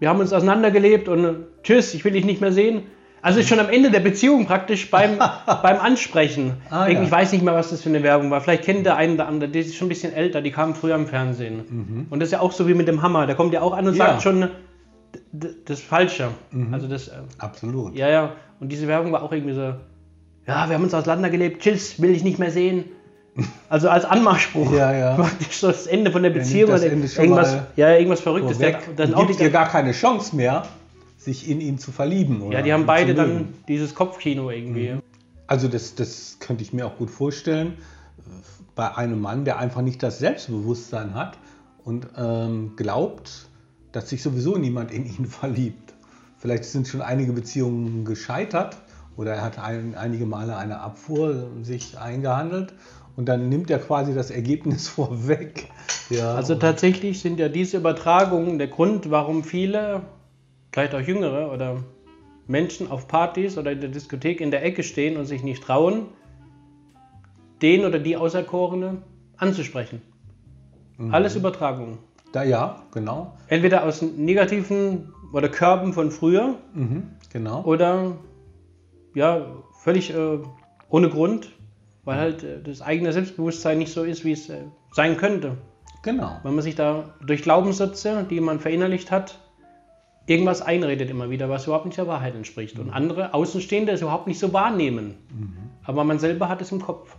wir 0.00 0.08
haben 0.10 0.20
uns 0.20 0.32
auseinandergelebt 0.32 1.08
und 1.08 1.24
äh, 1.24 1.34
tschüss, 1.62 1.94
ich 1.94 2.04
will 2.04 2.12
dich 2.12 2.26
nicht 2.26 2.42
mehr 2.42 2.52
sehen. 2.52 2.82
Also 3.24 3.42
schon 3.42 3.58
am 3.58 3.70
Ende 3.70 3.90
der 3.90 4.00
Beziehung 4.00 4.44
praktisch 4.44 4.90
beim, 4.90 5.16
beim 5.62 5.80
Ansprechen. 5.80 6.58
Ah, 6.68 6.88
ja. 6.88 7.02
Ich 7.02 7.10
weiß 7.10 7.32
nicht 7.32 7.42
mehr, 7.42 7.54
was 7.54 7.70
das 7.70 7.80
für 7.80 7.88
eine 7.88 8.02
Werbung 8.02 8.30
war. 8.30 8.42
Vielleicht 8.42 8.64
kennt 8.64 8.84
der 8.84 8.96
eine 8.96 9.14
oder 9.14 9.26
andere, 9.26 9.48
die 9.48 9.60
ist 9.60 9.76
schon 9.76 9.86
ein 9.86 9.88
bisschen 9.88 10.12
älter, 10.12 10.42
die 10.42 10.50
kam 10.50 10.74
früher 10.74 10.94
im 10.94 11.06
Fernsehen. 11.06 11.62
Mhm. 11.66 12.06
Und 12.10 12.20
das 12.20 12.26
ist 12.26 12.32
ja 12.32 12.40
auch 12.40 12.52
so 12.52 12.68
wie 12.68 12.74
mit 12.74 12.86
dem 12.86 13.00
Hammer. 13.00 13.26
Der 13.26 13.34
kommt 13.34 13.54
ja 13.54 13.62
auch 13.62 13.72
an 13.72 13.88
und 13.88 13.96
ja. 13.96 14.08
sagt 14.08 14.22
schon 14.22 14.50
das 15.32 15.80
Falsche. 15.80 16.32
Mhm. 16.50 16.74
Also 16.74 16.86
das, 16.86 17.08
äh, 17.08 17.12
Absolut. 17.38 17.96
Ja, 17.96 18.10
ja. 18.10 18.32
Und 18.60 18.70
diese 18.70 18.88
Werbung 18.88 19.10
war 19.12 19.22
auch 19.22 19.32
irgendwie 19.32 19.54
so, 19.54 19.72
ja, 20.46 20.68
wir 20.68 20.74
haben 20.74 20.84
uns 20.84 20.92
auseinandergelebt, 20.92 21.62
tschüss, 21.62 22.02
will 22.02 22.10
ich 22.10 22.24
nicht 22.24 22.38
mehr 22.38 22.50
sehen. 22.50 22.84
Also 23.70 23.88
als 23.88 24.04
Anmachspruch. 24.04 24.70
Ja, 24.72 24.92
ja. 24.92 25.14
Praktisch 25.16 25.58
so 25.58 25.66
das 25.66 25.88
Ende 25.88 26.12
von 26.12 26.22
der 26.22 26.30
Beziehung 26.30 26.70
oder 26.70 26.84
irgendwas, 26.84 27.56
ja, 27.74 27.90
irgendwas 27.96 28.20
Verrücktes. 28.20 28.58
Der, 28.58 28.78
dann 28.94 29.14
gibt 29.26 29.40
dir 29.40 29.50
gar 29.50 29.66
keine 29.66 29.90
Chance 29.90 30.36
mehr, 30.36 30.64
sich 31.24 31.48
in 31.48 31.60
ihn 31.60 31.78
zu 31.78 31.90
verlieben. 31.90 32.42
Oder 32.42 32.58
ja, 32.58 32.62
die 32.62 32.72
haben 32.72 32.86
beide 32.86 33.14
dann 33.14 33.54
dieses 33.68 33.94
Kopfkino 33.94 34.50
irgendwie. 34.50 34.92
Mhm. 34.92 35.02
Also 35.46 35.68
das, 35.68 35.94
das 35.94 36.38
könnte 36.40 36.62
ich 36.62 36.72
mir 36.72 36.86
auch 36.86 36.96
gut 36.96 37.10
vorstellen 37.10 37.74
bei 38.74 38.94
einem 38.96 39.20
Mann, 39.20 39.44
der 39.44 39.58
einfach 39.58 39.82
nicht 39.82 40.02
das 40.02 40.18
Selbstbewusstsein 40.18 41.14
hat 41.14 41.38
und 41.84 42.08
ähm, 42.16 42.72
glaubt, 42.76 43.48
dass 43.92 44.08
sich 44.08 44.22
sowieso 44.22 44.56
niemand 44.56 44.90
in 44.90 45.06
ihn 45.06 45.26
verliebt. 45.26 45.94
Vielleicht 46.38 46.64
sind 46.64 46.88
schon 46.88 47.00
einige 47.00 47.32
Beziehungen 47.32 48.04
gescheitert 48.04 48.76
oder 49.16 49.34
er 49.34 49.42
hat 49.42 49.58
ein, 49.58 49.94
einige 49.94 50.26
Male 50.26 50.56
eine 50.56 50.80
Abfuhr 50.80 51.48
sich 51.62 51.98
eingehandelt 51.98 52.74
und 53.16 53.26
dann 53.26 53.48
nimmt 53.48 53.70
er 53.70 53.78
quasi 53.78 54.12
das 54.12 54.30
Ergebnis 54.30 54.88
vorweg. 54.88 55.70
Ja, 56.10 56.34
also 56.34 56.56
tatsächlich 56.56 57.20
sind 57.20 57.38
ja 57.38 57.48
diese 57.48 57.78
Übertragungen 57.78 58.58
der 58.58 58.68
Grund, 58.68 59.10
warum 59.10 59.44
viele, 59.44 60.02
vielleicht 60.74 60.94
auch 60.94 61.00
Jüngere 61.00 61.52
oder 61.52 61.76
Menschen 62.48 62.90
auf 62.90 63.06
Partys 63.06 63.56
oder 63.56 63.72
in 63.72 63.80
der 63.80 63.90
Diskothek 63.90 64.40
in 64.40 64.50
der 64.50 64.64
Ecke 64.64 64.82
stehen 64.82 65.16
und 65.16 65.24
sich 65.24 65.42
nicht 65.42 65.62
trauen, 65.62 66.06
den 67.62 67.84
oder 67.84 68.00
die 68.00 68.16
Auserkorene 68.16 69.02
anzusprechen. 69.36 70.02
Mhm. 70.98 71.14
Alles 71.14 71.36
Übertragungen. 71.36 71.98
Da 72.32 72.42
ja, 72.42 72.82
genau. 72.92 73.36
Entweder 73.46 73.84
aus 73.84 74.02
negativen 74.02 75.12
oder 75.32 75.48
Körben 75.48 75.92
von 75.92 76.10
früher. 76.10 76.56
Mhm, 76.74 77.04
genau. 77.32 77.62
Oder 77.62 78.16
ja, 79.14 79.46
völlig 79.78 80.12
äh, 80.12 80.38
ohne 80.88 81.08
Grund 81.08 81.52
weil 82.04 82.18
halt 82.18 82.42
äh, 82.42 82.62
das 82.62 82.82
eigene 82.82 83.12
Selbstbewusstsein 83.12 83.78
nicht 83.78 83.92
so 83.92 84.04
ist, 84.04 84.24
wie 84.24 84.32
es 84.32 84.48
äh, 84.48 84.64
sein 84.92 85.16
könnte. 85.16 85.56
Genau. 86.02 86.38
Weil 86.42 86.52
man 86.52 86.62
sich 86.62 86.74
da 86.74 87.14
durch 87.24 87.42
Glaubenssätze, 87.42 88.26
die 88.28 88.40
man 88.40 88.60
verinnerlicht 88.60 89.10
hat, 89.10 89.38
irgendwas 90.26 90.62
einredet 90.62 91.10
immer 91.10 91.30
wieder, 91.30 91.48
was 91.48 91.66
überhaupt 91.66 91.86
nicht 91.86 91.98
der 91.98 92.06
Wahrheit 92.06 92.34
entspricht. 92.34 92.78
Und 92.78 92.86
mhm. 92.86 92.92
andere 92.92 93.34
Außenstehende 93.34 93.92
es 93.92 94.02
überhaupt 94.02 94.26
nicht 94.26 94.38
so 94.38 94.52
wahrnehmen. 94.52 95.16
Mhm. 95.30 95.70
Aber 95.84 96.04
man 96.04 96.18
selber 96.18 96.48
hat 96.48 96.60
es 96.62 96.72
im 96.72 96.80
Kopf. 96.80 97.16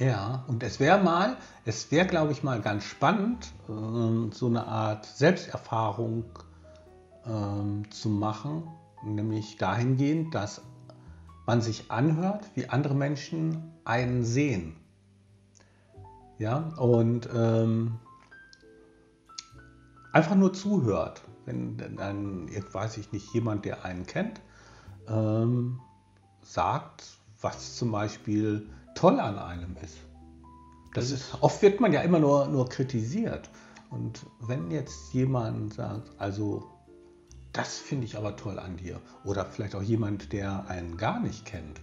Ja, 0.00 0.44
und 0.48 0.62
es 0.62 0.80
wäre 0.80 1.02
mal, 1.02 1.36
es 1.66 1.92
wäre, 1.92 2.06
glaube 2.06 2.32
ich, 2.32 2.42
mal 2.42 2.60
ganz 2.62 2.84
spannend, 2.84 3.52
ähm, 3.68 4.30
so 4.32 4.46
eine 4.46 4.66
Art 4.66 5.04
Selbsterfahrung 5.04 6.24
ähm, 7.26 7.82
zu 7.90 8.08
machen, 8.08 8.62
nämlich 9.04 9.58
dahingehend, 9.58 10.34
dass 10.34 10.62
man 11.46 11.60
sich 11.60 11.90
anhört, 11.90 12.46
wie 12.54 12.68
andere 12.70 12.94
Menschen 12.94 13.72
einen 13.84 14.24
sehen. 14.24 14.74
Ja, 16.38 16.72
und 16.78 17.28
ähm, 17.36 17.98
einfach 20.12 20.36
nur 20.36 20.52
zuhört. 20.52 21.22
Wenn 21.46 21.76
dann, 21.76 22.48
weiß 22.72 22.98
ich 22.98 23.12
nicht, 23.12 23.32
jemand, 23.32 23.64
der 23.64 23.84
einen 23.84 24.06
kennt, 24.06 24.40
ähm, 25.08 25.80
sagt, 26.42 27.04
was 27.40 27.76
zum 27.76 27.90
Beispiel 27.90 28.68
toll 28.94 29.18
an 29.18 29.38
einem 29.38 29.76
ist. 29.82 29.96
Das 30.94 31.10
ist, 31.10 31.36
oft 31.40 31.62
wird 31.62 31.80
man 31.80 31.92
ja 31.92 32.02
immer 32.02 32.18
nur, 32.18 32.46
nur 32.48 32.68
kritisiert. 32.68 33.48
Und 33.90 34.26
wenn 34.40 34.70
jetzt 34.70 35.12
jemand 35.12 35.74
sagt, 35.74 36.10
also 36.18 36.68
das 37.52 37.78
finde 37.78 38.06
ich 38.06 38.16
aber 38.16 38.36
toll 38.36 38.58
an 38.58 38.76
dir. 38.76 39.00
Oder 39.24 39.44
vielleicht 39.46 39.74
auch 39.74 39.82
jemand, 39.82 40.32
der 40.32 40.68
einen 40.68 40.96
gar 40.96 41.20
nicht 41.20 41.44
kennt. 41.44 41.80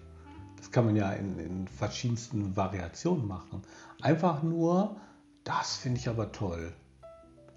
Das 0.58 0.72
kann 0.72 0.86
man 0.86 0.96
ja 0.96 1.12
in, 1.12 1.40
in 1.40 1.68
verschiedensten 1.68 2.56
Variationen 2.56 3.28
machen. 3.28 3.62
Einfach 4.02 4.44
nur, 4.44 4.98
das 5.44 5.76
finde 5.76 6.00
ich 6.00 6.10
aber 6.10 6.32
toll. 6.32 6.74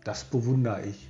Das 0.05 0.25
bewundere 0.25 0.87
ich. 0.87 1.09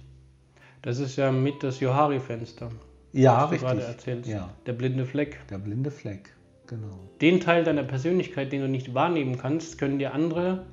Das 0.83 0.99
ist 0.99 1.17
ja 1.17 1.31
mit 1.31 1.63
das 1.63 1.81
Johari-Fenster. 1.81 2.71
Ja, 3.13 3.45
was 3.45 3.53
richtig. 3.53 3.61
Du 3.69 3.75
gerade 3.75 3.87
erzählst. 3.87 4.31
Ja. 4.31 4.51
Der 4.67 4.73
blinde 4.73 5.05
Fleck. 5.05 5.41
Der 5.51 5.59
blinde 5.59 5.91
Fleck, 5.91 6.35
genau. 6.67 6.99
Den 7.21 7.41
Teil 7.41 7.65
deiner 7.65 7.83
Persönlichkeit, 7.83 8.53
den 8.53 8.63
du 8.63 8.69
nicht 8.69 8.95
wahrnehmen 8.95 9.37
kannst, 9.39 9.79
können 9.79 9.99
dir 9.99 10.15
andere 10.15 10.67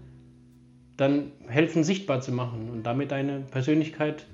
dann 0.95 1.31
helfen, 1.47 1.83
sichtbar 1.83 2.21
zu 2.21 2.31
machen 2.31 2.69
und 2.71 2.83
damit 2.83 3.12
deine 3.12 3.41
Persönlichkeit 3.41 4.25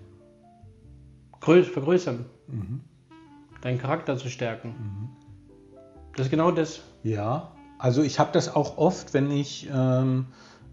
grö- 1.41 1.63
vergrößern. 1.63 2.25
Deinen 3.61 3.79
Charakter 3.79 4.17
zu 4.17 4.29
stärken. 4.29 5.09
Das 6.15 6.27
ist 6.27 6.29
genau 6.29 6.51
das. 6.51 6.83
Ja, 7.03 7.51
also 7.79 8.01
ich 8.03 8.19
habe 8.19 8.31
das 8.31 8.53
auch 8.55 8.77
oft, 8.77 9.13
wenn 9.13 9.31
ich 9.31 9.67
ähm, 9.73 10.27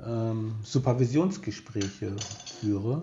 ähm, 0.06 0.54
Supervisionsgespräche 0.62 2.16
führe, 2.60 3.02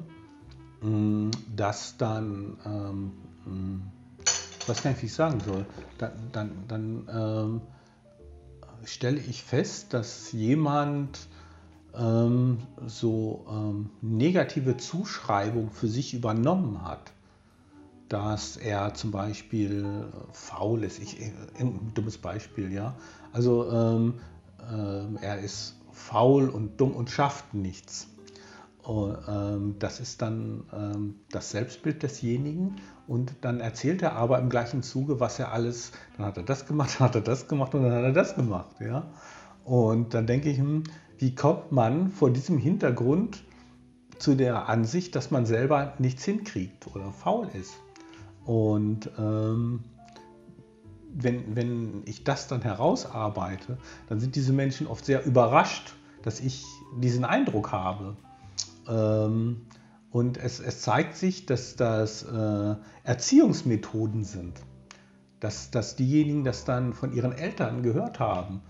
mh, 0.81 1.31
dass 1.55 1.97
dann, 1.97 2.57
ähm, 2.65 3.11
mh, 3.45 3.79
ich 4.59 4.69
weiß 4.69 4.83
gar 4.83 4.91
nicht, 4.91 5.01
wie 5.01 5.05
ich 5.07 5.13
sagen 5.13 5.39
soll, 5.45 5.65
dann, 5.97 6.11
dann, 6.31 6.51
dann 6.67 7.07
ähm, 7.11 7.61
stelle 8.85 9.19
ich 9.19 9.43
fest, 9.43 9.93
dass 9.93 10.31
jemand 10.31 11.27
ähm, 11.95 12.57
so 12.85 13.45
ähm, 13.49 13.89
negative 14.01 14.77
Zuschreibung 14.77 15.71
für 15.71 15.87
sich 15.87 16.13
übernommen 16.13 16.83
hat 16.83 17.11
dass 18.09 18.57
er 18.57 18.93
zum 18.93 19.11
Beispiel 19.11 19.83
äh, 19.83 20.33
faul 20.33 20.83
ist. 20.83 20.99
Ich, 20.99 21.19
äh, 21.19 21.31
ein 21.59 21.91
dummes 21.93 22.17
Beispiel, 22.17 22.71
ja. 22.71 22.95
Also 23.33 23.69
ähm, 23.69 24.13
ähm, 24.71 25.17
er 25.21 25.39
ist 25.39 25.75
faul 25.97 26.49
und 26.49 26.79
dumm 26.79 26.91
und 26.91 27.09
schafft 27.09 27.53
nichts. 27.53 28.07
Und, 28.83 29.17
ähm, 29.27 29.75
das 29.79 29.99
ist 29.99 30.21
dann 30.21 30.63
ähm, 30.71 31.15
das 31.29 31.51
Selbstbild 31.51 32.03
desjenigen 32.03 32.77
und 33.05 33.33
dann 33.41 33.59
erzählt 33.59 34.01
er 34.01 34.13
aber 34.13 34.39
im 34.39 34.49
gleichen 34.49 34.81
Zuge, 34.81 35.19
was 35.19 35.39
er 35.39 35.51
alles, 35.51 35.91
dann 36.15 36.27
hat 36.27 36.37
er 36.37 36.43
das 36.43 36.65
gemacht, 36.65 36.95
dann 36.99 37.09
hat 37.09 37.15
er 37.15 37.21
das 37.21 37.47
gemacht 37.49 37.75
und 37.75 37.83
dann 37.83 37.91
hat 37.91 38.03
er 38.03 38.13
das 38.13 38.35
gemacht, 38.35 38.79
ja. 38.79 39.11
Und 39.65 40.13
dann 40.13 40.25
denke 40.25 40.49
ich, 40.49 40.57
hm, 40.57 40.83
wie 41.17 41.35
kommt 41.35 41.73
man 41.73 42.09
vor 42.11 42.31
diesem 42.31 42.57
Hintergrund 42.57 43.43
zu 44.19 44.35
der 44.35 44.69
Ansicht, 44.69 45.15
dass 45.15 45.31
man 45.31 45.45
selber 45.45 45.93
nichts 45.99 46.23
hinkriegt 46.23 46.87
oder 46.95 47.11
faul 47.11 47.49
ist? 47.59 47.73
Und 48.45 49.09
ähm, 49.19 49.83
wenn, 51.13 51.55
wenn 51.55 52.03
ich 52.05 52.23
das 52.23 52.47
dann 52.47 52.61
herausarbeite, 52.61 53.77
dann 54.07 54.19
sind 54.19 54.35
diese 54.35 54.53
Menschen 54.53 54.87
oft 54.87 55.05
sehr 55.05 55.25
überrascht, 55.25 55.93
dass 56.21 56.39
ich 56.39 56.65
diesen 56.99 57.25
Eindruck 57.25 57.71
habe. 57.71 58.17
Ähm, 58.87 59.61
und 60.11 60.37
es, 60.37 60.59
es 60.59 60.81
zeigt 60.81 61.15
sich, 61.15 61.45
dass 61.45 61.75
das 61.75 62.23
äh, 62.23 62.75
Erziehungsmethoden 63.03 64.23
sind. 64.23 64.59
Dass, 65.39 65.69
dass 65.69 65.95
diejenigen 65.95 66.43
das 66.43 66.65
dann 66.65 66.93
von 66.93 67.13
ihren 67.13 67.31
Eltern 67.31 67.83
gehört 67.83 68.19
haben. 68.19 68.61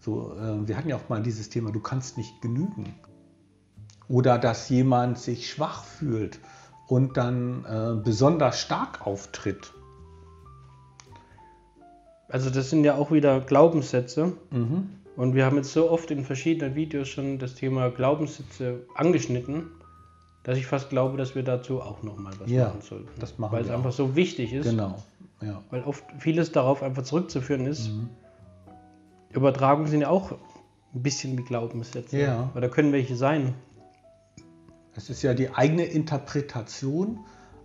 So, 0.00 0.34
äh, 0.34 0.66
wir 0.66 0.76
hatten 0.76 0.88
ja 0.88 0.96
auch 0.96 1.08
mal 1.08 1.22
dieses 1.22 1.48
Thema, 1.48 1.70
du 1.70 1.80
kannst 1.80 2.16
nicht 2.16 2.40
genügen. 2.42 2.94
Oder 4.08 4.38
dass 4.38 4.68
jemand 4.68 5.18
sich 5.18 5.50
schwach 5.50 5.84
fühlt 5.84 6.40
und 6.86 7.16
dann 7.16 7.64
äh, 7.64 8.00
besonders 8.02 8.60
stark 8.60 9.06
auftritt. 9.06 9.72
Also 12.28 12.50
das 12.50 12.70
sind 12.70 12.84
ja 12.84 12.96
auch 12.96 13.10
wieder 13.12 13.40
Glaubenssätze. 13.40 14.32
Mhm. 14.50 14.90
Und 15.16 15.34
wir 15.34 15.46
haben 15.46 15.56
jetzt 15.56 15.72
so 15.72 15.90
oft 15.90 16.10
in 16.10 16.24
verschiedenen 16.24 16.74
Videos 16.74 17.08
schon 17.08 17.38
das 17.38 17.54
Thema 17.54 17.90
Glaubenssätze 17.90 18.84
angeschnitten, 18.94 19.68
dass 20.42 20.58
ich 20.58 20.66
fast 20.66 20.90
glaube, 20.90 21.16
dass 21.16 21.34
wir 21.34 21.42
dazu 21.42 21.80
auch 21.80 22.02
nochmal 22.02 22.32
was 22.38 22.50
Ja, 22.50 22.66
machen 22.68 22.82
sollten. 22.82 23.08
das 23.18 23.38
machen 23.38 23.52
Weil 23.52 23.64
es 23.64 23.70
einfach 23.70 23.90
auch. 23.90 23.94
so 23.94 24.14
wichtig 24.16 24.52
ist. 24.52 24.68
Genau. 24.68 25.02
Ja. 25.40 25.62
Weil 25.70 25.82
oft 25.84 26.04
vieles 26.18 26.52
darauf 26.52 26.82
einfach 26.82 27.02
zurückzuführen 27.02 27.66
ist. 27.66 27.88
Mhm. 27.88 28.08
Übertragungen 29.32 29.88
sind 29.88 30.02
ja 30.02 30.08
auch 30.08 30.32
ein 30.32 31.02
bisschen 31.02 31.36
wie 31.38 31.42
Glaubenssätze. 31.44 32.18
Ja. 32.18 32.50
Oder 32.54 32.68
können 32.68 32.92
welche 32.92 33.16
sein. 33.16 33.54
Es 34.94 35.10
ist 35.10 35.22
ja 35.22 35.34
die 35.34 35.50
eigene 35.54 35.84
Interpretation 35.84 37.20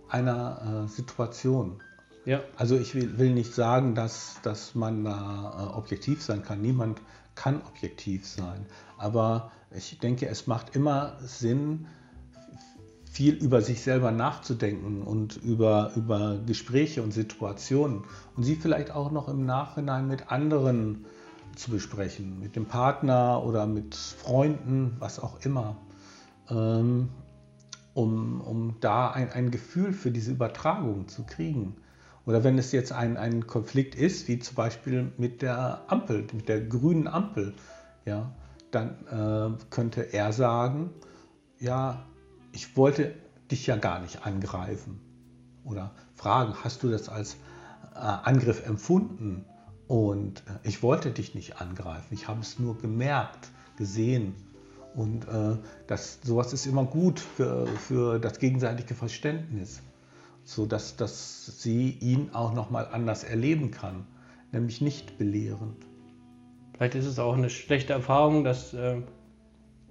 einer 0.08 0.84
äh, 0.84 0.88
Situation. 0.88 1.82
Ja. 2.24 2.40
Also 2.56 2.76
ich 2.78 2.94
will, 2.94 3.18
will 3.18 3.32
nicht 3.32 3.54
sagen, 3.54 3.94
dass, 3.94 4.40
dass 4.42 4.74
man 4.74 5.04
da 5.04 5.72
äh, 5.72 5.76
objektiv 5.76 6.22
sein 6.22 6.42
kann. 6.42 6.60
Niemand 6.60 7.00
kann 7.34 7.62
objektiv 7.62 8.26
sein. 8.26 8.66
Aber 8.98 9.50
ich 9.70 9.98
denke, 9.98 10.28
es 10.28 10.46
macht 10.46 10.76
immer 10.76 11.16
Sinn, 11.20 11.86
viel 13.12 13.34
über 13.34 13.60
sich 13.60 13.82
selber 13.82 14.10
nachzudenken 14.10 15.02
und 15.02 15.36
über, 15.36 15.92
über 15.96 16.38
Gespräche 16.46 17.02
und 17.02 17.12
Situationen 17.12 18.04
und 18.36 18.42
sie 18.42 18.56
vielleicht 18.56 18.90
auch 18.90 19.10
noch 19.10 19.28
im 19.28 19.44
Nachhinein 19.44 20.08
mit 20.08 20.30
anderen 20.32 21.04
zu 21.54 21.70
besprechen, 21.70 22.40
mit 22.40 22.56
dem 22.56 22.64
Partner 22.64 23.42
oder 23.44 23.66
mit 23.66 23.94
Freunden, 23.94 24.96
was 24.98 25.20
auch 25.20 25.44
immer, 25.44 25.76
ähm, 26.48 27.10
um, 27.92 28.40
um 28.40 28.76
da 28.80 29.10
ein, 29.10 29.30
ein 29.30 29.50
Gefühl 29.50 29.92
für 29.92 30.10
diese 30.10 30.30
Übertragung 30.30 31.08
zu 31.08 31.24
kriegen. 31.24 31.76
Oder 32.24 32.44
wenn 32.44 32.58
es 32.58 32.72
jetzt 32.72 32.92
ein, 32.92 33.16
ein 33.16 33.46
Konflikt 33.46 33.94
ist, 33.94 34.28
wie 34.28 34.38
zum 34.38 34.54
Beispiel 34.54 35.12
mit 35.18 35.42
der 35.42 35.82
Ampel, 35.88 36.26
mit 36.32 36.48
der 36.48 36.60
grünen 36.60 37.08
Ampel, 37.08 37.54
ja, 38.04 38.32
dann 38.70 38.96
äh, 39.10 39.64
könnte 39.70 40.12
er 40.12 40.32
sagen, 40.32 40.90
ja, 41.58 42.04
ich 42.52 42.76
wollte 42.76 43.14
dich 43.50 43.66
ja 43.66 43.76
gar 43.76 44.00
nicht 44.00 44.24
angreifen. 44.24 45.00
Oder 45.64 45.92
fragen, 46.14 46.54
hast 46.62 46.82
du 46.82 46.90
das 46.90 47.08
als 47.08 47.34
äh, 47.94 47.98
Angriff 47.98 48.66
empfunden? 48.66 49.44
Und 49.88 50.40
äh, 50.40 50.68
ich 50.68 50.82
wollte 50.82 51.10
dich 51.10 51.34
nicht 51.34 51.60
angreifen, 51.60 52.08
ich 52.10 52.28
habe 52.28 52.40
es 52.40 52.58
nur 52.58 52.78
gemerkt, 52.78 53.48
gesehen. 53.76 54.34
Und 54.94 55.26
äh, 55.26 55.56
das, 55.86 56.18
sowas 56.22 56.52
ist 56.52 56.66
immer 56.66 56.84
gut 56.84 57.18
für, 57.20 57.66
für 57.66 58.18
das 58.18 58.38
gegenseitige 58.38 58.94
Verständnis, 58.94 59.80
sodass 60.44 60.96
dass 60.96 61.62
sie 61.62 61.90
ihn 62.00 62.30
auch 62.32 62.52
nochmal 62.54 62.88
anders 62.90 63.24
erleben 63.24 63.70
kann, 63.70 64.06
nämlich 64.52 64.80
nicht 64.80 65.18
belehrend. 65.18 65.86
Vielleicht 66.74 66.94
ist 66.94 67.06
es 67.06 67.18
auch 67.18 67.34
eine 67.36 67.50
schlechte 67.50 67.92
Erfahrung, 67.92 68.44
dass 68.44 68.74
äh, 68.74 69.02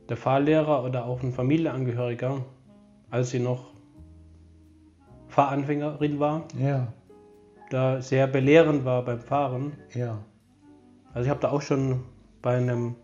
der 0.10 0.18
Fahrlehrer 0.18 0.84
oder 0.84 1.06
auch 1.06 1.24
ein 1.24 1.32
Familienangehöriger, 1.32 2.44
als 3.10 3.30
sie 3.30 3.40
noch 3.40 3.72
Fahranfängerin 5.30 6.20
war, 6.20 6.48
Ja, 6.60 6.92
da 7.70 8.02
sehr 8.02 8.28
belehrend 8.28 8.84
war 8.84 9.06
beim 9.06 9.22
Fahren. 9.22 9.72
ja, 9.94 10.18
Also 11.14 11.26
ich 11.26 11.30
habe 11.30 11.40
da 11.40 11.52
auch 11.52 11.62
schon 11.62 12.04
bei 12.42 12.58
einem, 12.58 12.96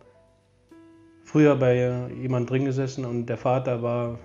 früher 1.24 1.56
bei 1.56 2.10
jemand 2.10 2.50
drin 2.50 2.66
gesessen 2.66 3.06
und 3.06 3.28
der 3.28 3.38
Vater 3.38 3.82
war 3.82 4.20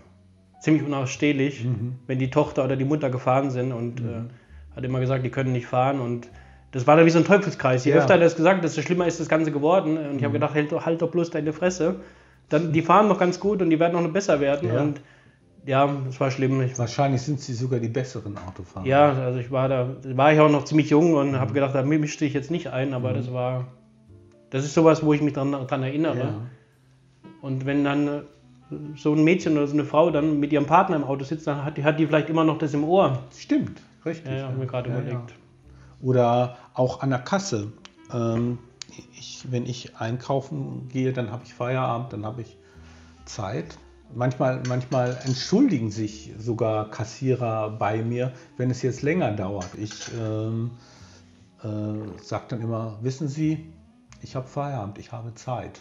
ziemlich 0.62 0.84
unausstehlich, 0.84 1.64
Mhm. 1.64 1.96
wenn 2.06 2.18
die 2.18 2.30
Tochter 2.30 2.64
oder 2.64 2.76
die 2.76 2.84
Mutter 2.84 3.10
gefahren 3.10 3.50
sind 3.50 3.72
und 3.72 4.00
äh, 4.00 4.04
hat 4.76 4.84
immer 4.84 5.00
gesagt, 5.00 5.24
die 5.24 5.30
können 5.30 5.52
nicht 5.52 5.66
fahren 5.66 6.00
und 6.00 6.28
das 6.70 6.86
war 6.86 6.96
dann 6.96 7.04
wie 7.04 7.10
so 7.10 7.18
ein 7.18 7.24
Teufelskreis. 7.26 7.84
Je 7.84 7.90
Ja. 7.92 7.98
öfter 7.98 8.14
er 8.14 8.20
das 8.20 8.34
gesagt, 8.36 8.64
desto 8.64 8.80
schlimmer 8.80 9.06
ist 9.06 9.20
das 9.20 9.28
Ganze 9.28 9.52
geworden. 9.52 9.98
Und 9.98 10.16
ich 10.16 10.24
habe 10.24 10.32
gedacht, 10.32 10.54
halt, 10.54 10.72
doch- 10.72 10.86
halt 10.86 11.02
doch 11.02 11.10
bloß 11.10 11.28
deine 11.30 11.52
Fresse. 11.52 11.96
Dann, 12.48 12.72
die 12.72 12.80
fahren 12.80 13.08
noch 13.08 13.18
ganz 13.18 13.38
gut 13.38 13.60
und 13.60 13.68
die 13.68 13.78
werden 13.78 14.02
noch 14.02 14.10
besser 14.10 14.40
werden. 14.40 14.68
Ja. 14.68 14.80
Und 14.80 15.00
ja, 15.66 15.94
das 16.06 16.18
war 16.18 16.30
schlimm. 16.30 16.62
Ich, 16.62 16.78
wahrscheinlich 16.78 17.20
sind 17.20 17.40
sie 17.40 17.52
sogar 17.52 17.78
die 17.78 17.88
besseren 17.90 18.38
Autofahrer. 18.38 18.86
ja, 18.86 19.12
also 19.12 19.38
ich 19.38 19.50
war 19.50 19.68
da, 19.68 19.88
war 20.14 20.32
ich 20.32 20.40
auch 20.40 20.50
noch 20.50 20.64
ziemlich 20.64 20.88
jung 20.88 21.12
und 21.14 21.32
Mhm. 21.32 21.36
habe 21.40 21.52
gedacht, 21.52 21.74
da 21.74 21.82
mischte 21.82 22.24
ich 22.24 22.32
jetzt 22.32 22.50
nicht 22.50 22.68
ein, 22.68 22.94
aber 22.94 23.12
das 23.12 23.30
war, 23.32 23.66
das 24.48 24.64
ist 24.64 24.72
sowas, 24.72 25.04
wo 25.04 25.12
ich 25.12 25.20
mich 25.20 25.34
dran, 25.34 25.52
dran 25.52 25.82
erinnere. 25.82 26.18
Ja. 26.18 26.34
Und 27.42 27.66
wenn 27.66 27.84
dann 27.84 28.22
so 28.96 29.14
ein 29.14 29.24
Mädchen 29.24 29.56
oder 29.56 29.66
so 29.66 29.74
eine 29.74 29.84
Frau 29.84 30.10
dann 30.10 30.40
mit 30.40 30.52
ihrem 30.52 30.66
Partner 30.66 30.96
im 30.96 31.04
Auto 31.04 31.24
sitzt, 31.24 31.46
dann 31.46 31.64
hat 31.64 31.76
die, 31.76 31.84
hat 31.84 31.98
die 31.98 32.06
vielleicht 32.06 32.28
immer 32.28 32.44
noch 32.44 32.58
das 32.58 32.74
im 32.74 32.84
Ohr. 32.84 33.18
Stimmt, 33.36 33.80
richtig. 34.04 34.30
Ja, 34.30 34.38
ja, 34.38 34.46
habe 34.46 34.58
mir 34.58 34.66
gerade 34.66 34.90
Ja, 34.90 34.98
überlegt. 34.98 35.30
ja. 35.30 35.36
Oder 36.00 36.56
auch 36.74 37.00
an 37.00 37.10
der 37.10 37.20
Kasse. 37.20 37.72
Ähm, 38.12 38.58
ich, 39.18 39.46
wenn 39.50 39.64
ich 39.66 39.96
einkaufen 39.96 40.88
gehe, 40.88 41.12
dann 41.12 41.30
habe 41.30 41.44
ich 41.44 41.54
Feierabend, 41.54 42.12
dann 42.12 42.26
habe 42.26 42.42
ich 42.42 42.56
Zeit. 43.24 43.78
Manchmal, 44.14 44.60
manchmal 44.68 45.16
entschuldigen 45.24 45.90
sich 45.90 46.32
sogar 46.38 46.90
Kassierer 46.90 47.70
bei 47.70 48.02
mir, 48.02 48.32
wenn 48.58 48.70
es 48.70 48.82
jetzt 48.82 49.00
länger 49.02 49.32
dauert. 49.32 49.70
Ich 49.78 49.92
ähm, 50.20 50.72
äh, 51.62 52.22
sage 52.22 52.44
dann 52.48 52.60
immer, 52.60 52.98
wissen 53.00 53.28
Sie, 53.28 53.72
ich 54.20 54.36
habe 54.36 54.46
Feierabend, 54.46 54.98
ich 54.98 55.12
habe 55.12 55.34
Zeit. 55.34 55.80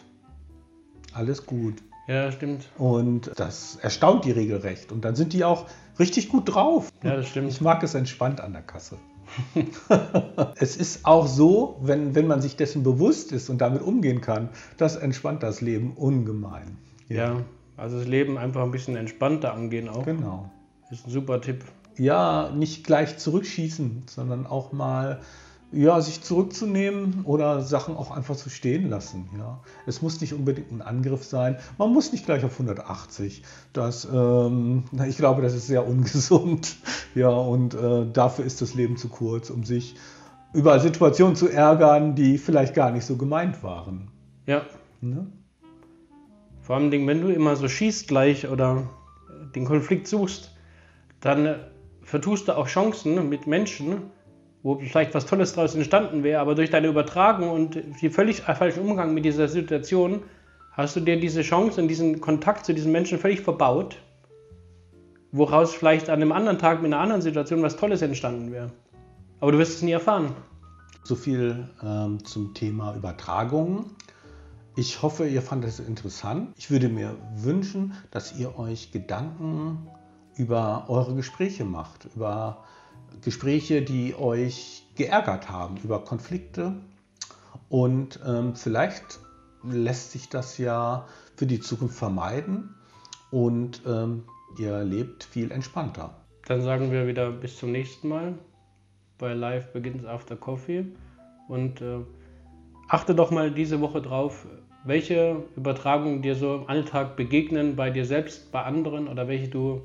Alles 1.14 1.46
gut. 1.46 1.76
Ja, 2.08 2.32
stimmt. 2.32 2.68
Und 2.78 3.32
das 3.36 3.78
erstaunt 3.82 4.26
die 4.26 4.32
regelrecht. 4.32 4.92
Und 4.92 5.06
dann 5.06 5.16
sind 5.16 5.34
die 5.34 5.44
auch 5.44 5.68
richtig 6.00 6.30
gut 6.30 6.54
drauf. 6.54 6.92
Ja, 7.04 7.16
das 7.16 7.28
stimmt. 7.28 7.52
Ich 7.52 7.62
mag 7.62 7.84
es 7.84 7.94
entspannt 7.94 8.42
an 8.42 8.54
der 8.54 8.64
Kasse. 8.64 8.98
es 10.56 10.76
ist 10.76 11.06
auch 11.06 11.28
so, 11.28 11.78
wenn, 11.82 12.16
wenn 12.16 12.28
man 12.28 12.42
sich 12.42 12.56
dessen 12.56 12.84
bewusst 12.84 13.32
ist 13.32 13.50
und 13.50 13.60
damit 13.60 13.82
umgehen 13.82 14.20
kann, 14.20 14.50
das 14.78 14.98
entspannt 14.98 15.42
das 15.44 15.62
Leben 15.62 15.94
ungemein. 15.96 16.78
Ja, 17.08 17.42
also 17.78 17.98
das 17.98 18.08
Leben 18.08 18.38
einfach 18.38 18.62
ein 18.64 18.72
bisschen 18.72 18.96
entspannter 18.96 19.54
angehen 19.54 19.88
auch. 19.88 20.06
Genau. 20.06 20.50
Ist 20.92 21.08
ein 21.08 21.12
super 21.12 21.40
Tipp. 21.40 21.64
Ja, 21.98 22.52
nicht 22.56 22.86
gleich 22.86 23.18
zurückschießen, 23.18 24.04
sondern 24.08 24.46
auch 24.46 24.72
mal 24.72 25.22
ja, 25.72 26.02
sich 26.02 26.22
zurückzunehmen 26.22 27.22
oder 27.24 27.62
Sachen 27.62 27.96
auch 27.96 28.12
einfach 28.12 28.36
zu 28.36 28.50
stehen 28.50 28.90
lassen. 28.90 29.30
Ja. 29.38 29.62
Es 29.86 30.02
muss 30.02 30.20
nicht 30.20 30.34
unbedingt 30.34 30.72
ein 30.72 30.82
Angriff 30.82 31.24
sein. 31.24 31.58
Man 31.78 31.94
muss 31.94 32.12
nicht 32.12 32.26
gleich 32.26 32.44
auf 32.44 32.54
180. 32.54 33.44
Das, 33.74 34.06
ähm, 34.06 34.84
ich 35.08 35.18
glaube, 35.18 35.42
das 35.42 35.54
ist 35.54 35.68
sehr 35.68 35.88
ungesund. 35.88 36.76
Ja, 37.14 37.28
und 37.28 37.74
äh, 37.74 38.06
dafür 38.10 38.46
ist 38.46 38.62
das 38.62 38.74
Leben 38.74 38.96
zu 38.96 39.10
kurz, 39.10 39.50
um 39.50 39.66
sich 39.66 39.96
über 40.54 40.80
Situationen 40.80 41.36
zu 41.36 41.50
ärgern, 41.50 42.16
die 42.16 42.38
vielleicht 42.38 42.74
gar 42.74 42.92
nicht 42.92 43.04
so 43.04 43.18
gemeint 43.18 43.64
waren. 43.64 44.08
Ja. 44.46 44.62
Ne? 45.02 45.28
Vor 46.62 46.78
allem, 46.78 46.90
wenn 46.90 47.22
du 47.22 47.28
immer 47.28 47.58
so 47.58 47.68
schießt 47.68 48.08
gleich 48.08 48.48
oder 48.48 48.90
den 49.56 49.66
Konflikt 49.66 50.08
suchst, 50.08 50.56
dann 51.20 51.46
äh, 51.46 51.56
vertust 52.02 52.48
du 52.48 52.58
auch 52.58 52.68
Chancen 52.68 53.28
mit 53.28 53.48
Menschen, 53.48 54.04
wo 54.64 54.78
vielleicht 54.80 55.14
was 55.14 55.26
Tolles 55.26 55.54
daraus 55.54 55.76
entstanden 55.76 56.24
wäre, 56.24 56.40
aber 56.40 56.56
durch 56.56 56.70
deine 56.70 56.88
Übertragung 56.88 57.50
und 57.50 57.82
die 58.02 58.10
völlig 58.10 58.42
falschen 58.42 58.84
Umgang 58.84 59.14
mit 59.14 59.26
dieser 59.26 59.48
Situation 59.48 60.22
hast 60.72 60.96
du 60.96 61.00
dir 61.00 61.20
diese 61.20 61.42
Chance 61.42 61.82
und 61.82 61.88
diesen 61.88 62.22
Kontakt 62.22 62.66
zu 62.66 62.74
diesen 62.74 62.92
Menschen 62.92 63.18
völlig 63.18 63.42
verbaut, 63.42 63.98
woraus 65.32 65.74
vielleicht 65.74 66.10
an 66.10 66.22
einem 66.22 66.32
anderen 66.32 66.60
Tag 66.60 66.82
mit 66.82 66.94
einer 66.94 67.02
anderen 67.02 67.22
Situation 67.22 67.62
was 67.64 67.76
Tolles 67.76 68.02
entstanden 68.02 68.52
wäre. 68.52 68.72
Aber 69.40 69.52
du 69.52 69.58
wirst 69.58 69.76
es 69.76 69.82
nie 69.82 69.92
erfahren. 69.92 70.34
So 71.04 71.16
viel 71.16 71.68
ähm, 71.82 72.24
zum 72.24 72.54
Thema 72.54 72.96
Übertragung. 72.96 73.86
Ich 74.76 75.02
hoffe, 75.02 75.28
ihr 75.28 75.42
fandet 75.42 75.72
es 75.72 75.80
interessant. 75.80 76.54
Ich 76.58 76.70
würde 76.70 76.88
mir 76.88 77.16
wünschen, 77.36 77.94
dass 78.12 78.38
ihr 78.38 78.58
euch 78.58 78.92
Gedanken 78.92 79.88
über 80.38 80.86
eure 80.88 81.16
Gespräche 81.16 81.66
macht, 81.66 82.08
über 82.16 82.64
Gespräche, 83.24 83.82
die 83.82 84.16
euch 84.16 84.84
geärgert 84.96 85.50
haben, 85.50 85.78
über 85.84 86.04
Konflikte. 86.04 86.74
Und 87.70 88.20
ähm, 88.26 88.56
vielleicht 88.56 89.20
lässt 89.64 90.12
sich 90.12 90.30
das 90.30 90.58
ja 90.58 91.08
für 91.36 91.46
die 91.46 91.60
Zukunft 91.60 91.98
vermeiden 91.98 92.76
und 93.32 93.82
ähm, 93.88 94.24
ihr 94.58 94.84
lebt 94.84 95.24
viel 95.24 95.52
entspannter. 95.52 96.16
Dann 96.46 96.62
sagen 96.62 96.92
wir 96.92 97.08
wieder 97.08 97.32
bis 97.32 97.58
zum 97.58 97.72
nächsten 97.72 98.10
Mal 98.10 98.34
bei 99.18 99.34
Live 99.34 99.72
Begins 99.72 100.04
After 100.06 100.36
Coffee 100.36 100.86
und 101.48 101.82
äh, 101.82 102.00
achte 102.90 103.16
doch 103.16 103.32
mal 103.32 103.52
diese 103.52 103.80
Woche 103.80 104.02
drauf, 104.02 104.48
welche 104.84 105.44
Übertragungen 105.56 106.22
dir 106.22 106.36
so 106.36 106.56
im 106.56 106.68
Alltag 106.68 107.16
begegnen, 107.16 107.76
bei 107.76 107.92
dir 107.92 108.06
selbst, 108.06 108.52
bei 108.52 108.64
anderen 108.64 109.08
oder 109.08 109.28
welche 109.28 109.48
du 109.48 109.82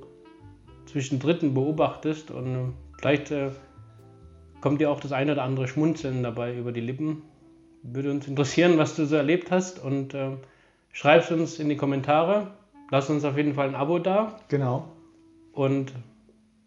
zwischen 0.86 1.18
Dritten 1.18 1.52
beobachtest 1.54 2.30
und 2.30 2.54
äh, 2.54 2.58
vielleicht 2.98 3.30
äh, 3.30 3.50
kommt 4.60 4.80
dir 4.80 4.90
auch 4.90 5.00
das 5.00 5.12
eine 5.12 5.32
oder 5.32 5.42
andere 5.42 5.68
Schmunzeln 5.68 6.22
dabei 6.22 6.56
über 6.56 6.72
die 6.72 6.80
Lippen. 6.80 7.22
Würde 7.82 8.10
uns 8.10 8.26
interessieren, 8.26 8.78
was 8.78 8.96
du 8.96 9.06
so 9.06 9.16
erlebt 9.16 9.50
hast 9.50 9.82
und 9.82 10.14
äh, 10.14 10.30
schreib 10.92 11.22
es 11.22 11.30
uns 11.30 11.58
in 11.58 11.68
die 11.68 11.76
Kommentare. 11.76 12.48
Lass 12.90 13.10
uns 13.10 13.24
auf 13.24 13.36
jeden 13.36 13.54
Fall 13.54 13.68
ein 13.68 13.74
Abo 13.74 13.98
da. 13.98 14.38
Genau. 14.48 14.88
Und 15.52 15.92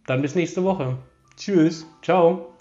dann 0.05 0.21
bis 0.21 0.35
nächste 0.35 0.63
Woche. 0.63 0.97
Tschüss. 1.35 1.85
Ciao. 2.01 2.53